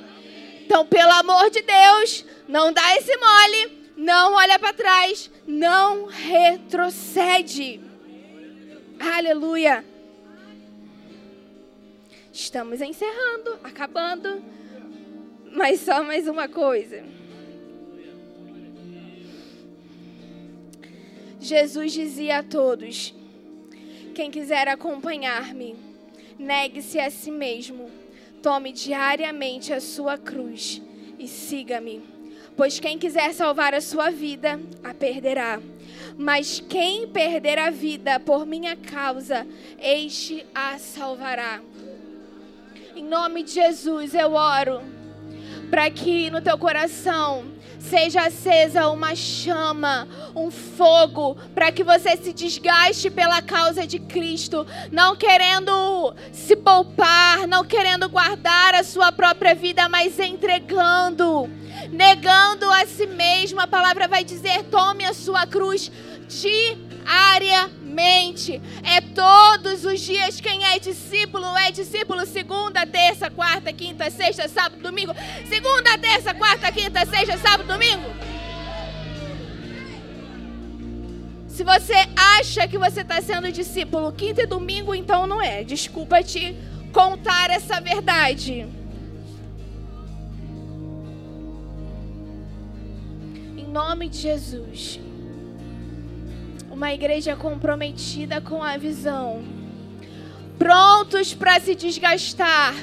Então, 0.66 0.86
pelo 0.86 1.12
amor 1.12 1.50
de 1.50 1.62
Deus, 1.62 2.26
não 2.48 2.72
dá 2.72 2.96
esse 2.98 3.16
mole 3.18 3.82
não 4.02 4.34
olha 4.34 4.58
para 4.58 4.74
trás, 4.74 5.30
não 5.46 6.06
retrocede. 6.06 7.80
Aleluia. 9.00 9.86
Estamos 12.34 12.82
encerrando, 12.82 13.60
acabando. 13.64 14.42
Mas 15.52 15.82
só 15.82 16.04
mais 16.04 16.28
uma 16.28 16.48
coisa. 16.48 17.04
Jesus 21.42 21.92
dizia 21.92 22.38
a 22.38 22.44
todos: 22.44 23.16
Quem 24.14 24.30
quiser 24.30 24.68
acompanhar-me, 24.68 25.76
negue-se 26.38 27.00
a 27.00 27.10
si 27.10 27.32
mesmo, 27.32 27.89
tome 28.44 28.72
diariamente 28.72 29.74
a 29.74 29.82
sua 29.82 30.20
cruz 30.20 30.80
e 31.18 31.28
siga-me. 31.28 32.04
Pois 32.56 32.80
quem 32.80 33.00
quiser 33.00 33.34
salvar 33.34 33.74
a 33.74 33.82
sua 33.82 34.12
vida, 34.12 34.60
a 34.84 34.94
perderá. 34.94 35.60
Mas 36.16 36.60
quem 36.60 37.08
perder 37.08 37.58
a 37.58 37.72
vida 37.72 38.20
por 38.20 38.46
minha 38.46 38.76
causa, 38.76 39.48
este 39.80 40.46
a 40.54 40.78
salvará. 40.78 41.60
Em 42.96 43.04
nome 43.04 43.42
de 43.42 43.54
Jesus, 43.54 44.14
eu 44.14 44.34
oro 44.34 44.82
para 45.72 45.89
que 45.89 46.30
no 46.30 46.42
teu 46.42 46.58
coração 46.58 47.46
seja 47.90 48.28
acesa 48.28 48.90
uma 48.90 49.16
chama, 49.16 50.08
um 50.36 50.52
fogo, 50.52 51.36
para 51.54 51.72
que 51.72 51.84
você 51.84 52.16
se 52.16 52.32
desgaste 52.32 53.10
pela 53.10 53.42
causa 53.42 53.86
de 53.86 54.00
Cristo, 54.00 54.66
não 54.92 55.16
querendo 55.16 56.14
se 56.32 56.56
poupar, 56.56 57.48
não 57.48 57.66
querendo 57.66 58.08
guardar 58.08 58.76
a 58.76 58.84
sua 58.84 59.12
própria 59.12 59.56
vida, 59.56 59.90
mas 59.90 60.20
entregando 60.20 61.50
negando 61.92 62.70
a 62.70 62.86
si 62.86 63.08
mesmo. 63.08 63.60
A 63.60 63.68
palavra 63.68 64.08
vai 64.08 64.24
dizer: 64.24 64.64
tome 64.66 65.04
a 65.04 65.14
sua 65.14 65.46
cruz 65.48 65.92
diariamente. 67.02 68.62
É 68.84 69.02
todos 69.02 69.86
os 69.86 69.99
dias. 69.99 70.39
Quem 70.39 70.64
é 70.66 70.80
discípulo 70.80 71.45
é 71.58 71.72
discípulo 71.72 72.26
segunda, 72.26 72.86
terça, 72.86 73.30
quarta, 73.30 73.72
quinta, 73.74 74.10
sexta, 74.10 74.47
sábado, 74.47 74.82
domingo. 74.82 75.14
Segunda, 75.47 75.97
terça, 75.97 76.34
quarta, 76.34 76.72
quinta, 76.72 77.06
sexta, 77.06 77.38
sábado, 77.38 77.68
domingo. 77.68 78.10
Se 81.47 81.64
você 81.64 81.93
acha 82.39 82.68
que 82.68 82.78
você 82.78 83.02
está 83.02 83.22
sendo 83.22 83.52
discípulo 83.52 84.12
quinta 84.14 84.43
e 84.43 84.47
domingo, 84.47 84.95
então 84.95 85.28
não 85.28 85.41
é. 85.41 85.64
Desculpa 85.64 86.24
te 86.24 86.56
contar 86.91 87.49
essa 87.49 87.80
verdade. 87.80 88.68
nome 93.72 94.10
de 94.10 94.18
Jesus. 94.18 94.99
Uma 96.72 96.94
igreja 96.94 97.36
comprometida 97.36 98.40
com 98.40 98.64
a 98.64 98.78
visão. 98.78 99.44
Prontos 100.58 101.34
para 101.34 101.60
se 101.60 101.76
desgastar. 101.76 102.74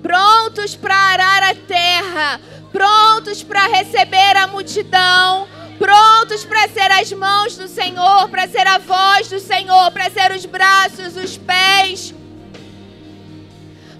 Prontos 0.00 0.76
para 0.76 0.94
arar 0.94 1.42
a 1.42 1.54
terra. 1.54 2.40
Prontos 2.70 3.42
para 3.42 3.66
receber 3.66 4.36
a 4.36 4.46
multidão. 4.46 5.48
Prontos 5.76 6.44
para 6.44 6.68
ser 6.68 6.90
as 6.92 7.12
mãos 7.12 7.56
do 7.56 7.66
Senhor, 7.66 8.28
para 8.30 8.46
ser 8.46 8.66
a 8.66 8.78
voz 8.78 9.28
do 9.28 9.40
Senhor, 9.40 9.90
para 9.90 10.08
ser 10.08 10.30
os 10.30 10.46
braços, 10.46 11.16
os 11.16 11.36
pés. 11.36 12.14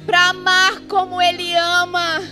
Para 0.06 0.28
amar 0.28 0.82
como 0.88 1.20
Ele 1.20 1.54
ama 1.56 2.22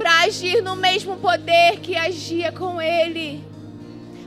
para 0.00 0.20
agir 0.20 0.62
no 0.62 0.74
mesmo 0.74 1.18
poder 1.18 1.78
que 1.80 1.94
agia 1.94 2.50
com 2.50 2.80
Ele, 2.80 3.44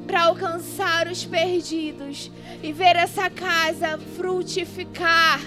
para 0.06 0.24
alcançar 0.24 1.08
os 1.08 1.26
perdidos 1.26 2.32
e 2.62 2.72
ver 2.72 2.96
essa 2.96 3.28
casa 3.30 4.00
frutificar, 4.16 5.42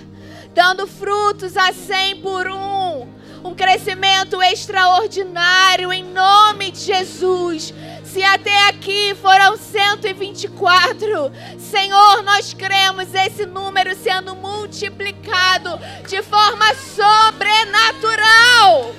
dando 0.54 0.86
frutos 0.86 1.56
a 1.56 1.72
cem 1.72 2.20
por 2.20 2.46
um, 2.48 3.08
um 3.44 3.54
crescimento 3.54 4.42
extraordinário 4.42 5.92
em 5.92 6.04
nome 6.04 6.70
de 6.70 6.80
Jesus. 6.80 7.72
Se 8.04 8.22
até 8.22 8.68
aqui 8.68 9.14
foram 9.20 9.56
124, 9.56 11.32
Senhor, 11.58 12.22
nós 12.22 12.54
cremos 12.54 13.14
esse 13.14 13.46
número 13.46 13.94
sendo 13.94 14.34
multiplicado 14.34 15.78
de 16.08 16.22
forma 16.22 16.74
sobrenatural 16.74 18.94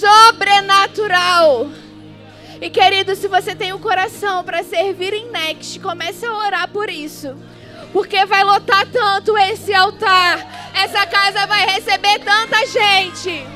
sobrenatural. 0.00 1.70
E 2.60 2.68
querido, 2.68 3.16
se 3.16 3.26
você 3.26 3.54
tem 3.54 3.72
o 3.72 3.76
um 3.76 3.80
coração 3.80 4.44
para 4.44 4.62
servir 4.62 5.14
em 5.14 5.30
Next, 5.30 5.80
comece 5.80 6.26
a 6.26 6.36
orar 6.36 6.68
por 6.68 6.90
isso. 6.90 7.34
Porque 7.90 8.26
vai 8.26 8.44
lotar 8.44 8.86
tanto 8.92 9.36
esse 9.38 9.72
altar. 9.72 10.70
Essa 10.74 11.06
casa 11.06 11.46
vai 11.46 11.66
receber 11.66 12.18
tanta 12.18 12.66
gente. 12.66 13.46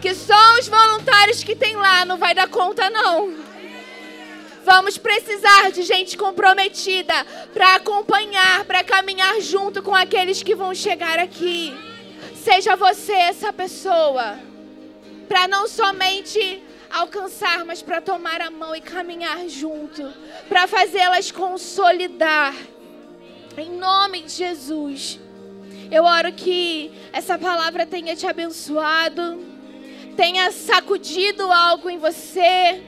Que 0.00 0.14
só 0.14 0.58
os 0.58 0.66
voluntários 0.66 1.44
que 1.44 1.54
tem 1.54 1.76
lá 1.76 2.06
não 2.06 2.16
vai 2.16 2.34
dar 2.34 2.48
conta 2.48 2.88
não. 2.88 3.36
Vamos 4.64 4.96
precisar 4.96 5.70
de 5.70 5.82
gente 5.82 6.16
comprometida 6.16 7.14
para 7.52 7.74
acompanhar, 7.74 8.64
para 8.64 8.82
caminhar 8.82 9.40
junto 9.42 9.82
com 9.82 9.94
aqueles 9.94 10.42
que 10.42 10.54
vão 10.54 10.74
chegar 10.74 11.18
aqui. 11.18 11.76
Seja 12.34 12.76
você 12.76 13.12
essa 13.12 13.52
pessoa 13.52 14.38
para 15.28 15.46
não 15.46 15.68
somente 15.68 16.62
alcançar, 16.92 17.64
mas 17.64 17.82
para 17.82 18.00
tomar 18.00 18.40
a 18.40 18.50
mão 18.50 18.76
e 18.76 18.80
caminhar 18.80 19.48
junto, 19.48 20.12
para 20.48 20.66
fazê-las 20.66 21.30
consolidar. 21.30 22.54
Em 23.56 23.70
nome 23.70 24.22
de 24.22 24.32
Jesus. 24.32 25.18
Eu 25.90 26.04
oro 26.04 26.32
que 26.32 26.90
essa 27.12 27.38
palavra 27.38 27.84
tenha 27.84 28.16
te 28.16 28.26
abençoado, 28.26 29.44
tenha 30.16 30.50
sacudido 30.50 31.50
algo 31.50 31.90
em 31.90 31.98
você. 31.98 32.82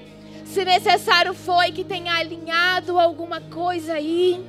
Se 0.44 0.64
necessário 0.64 1.34
foi 1.34 1.72
que 1.72 1.84
tenha 1.84 2.14
alinhado 2.14 2.98
alguma 2.98 3.40
coisa 3.40 3.94
aí, 3.94 4.42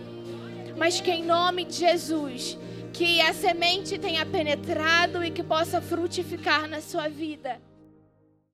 mas 0.77 1.01
que 1.01 1.11
em 1.11 1.23
nome 1.23 1.65
de 1.65 1.75
Jesus, 1.75 2.57
que 2.93 3.19
a 3.21 3.33
semente 3.33 3.97
tenha 3.97 4.25
penetrado 4.25 5.23
e 5.23 5.31
que 5.31 5.43
possa 5.43 5.81
frutificar 5.81 6.67
na 6.67 6.79
sua 6.79 7.09
vida. 7.09 7.59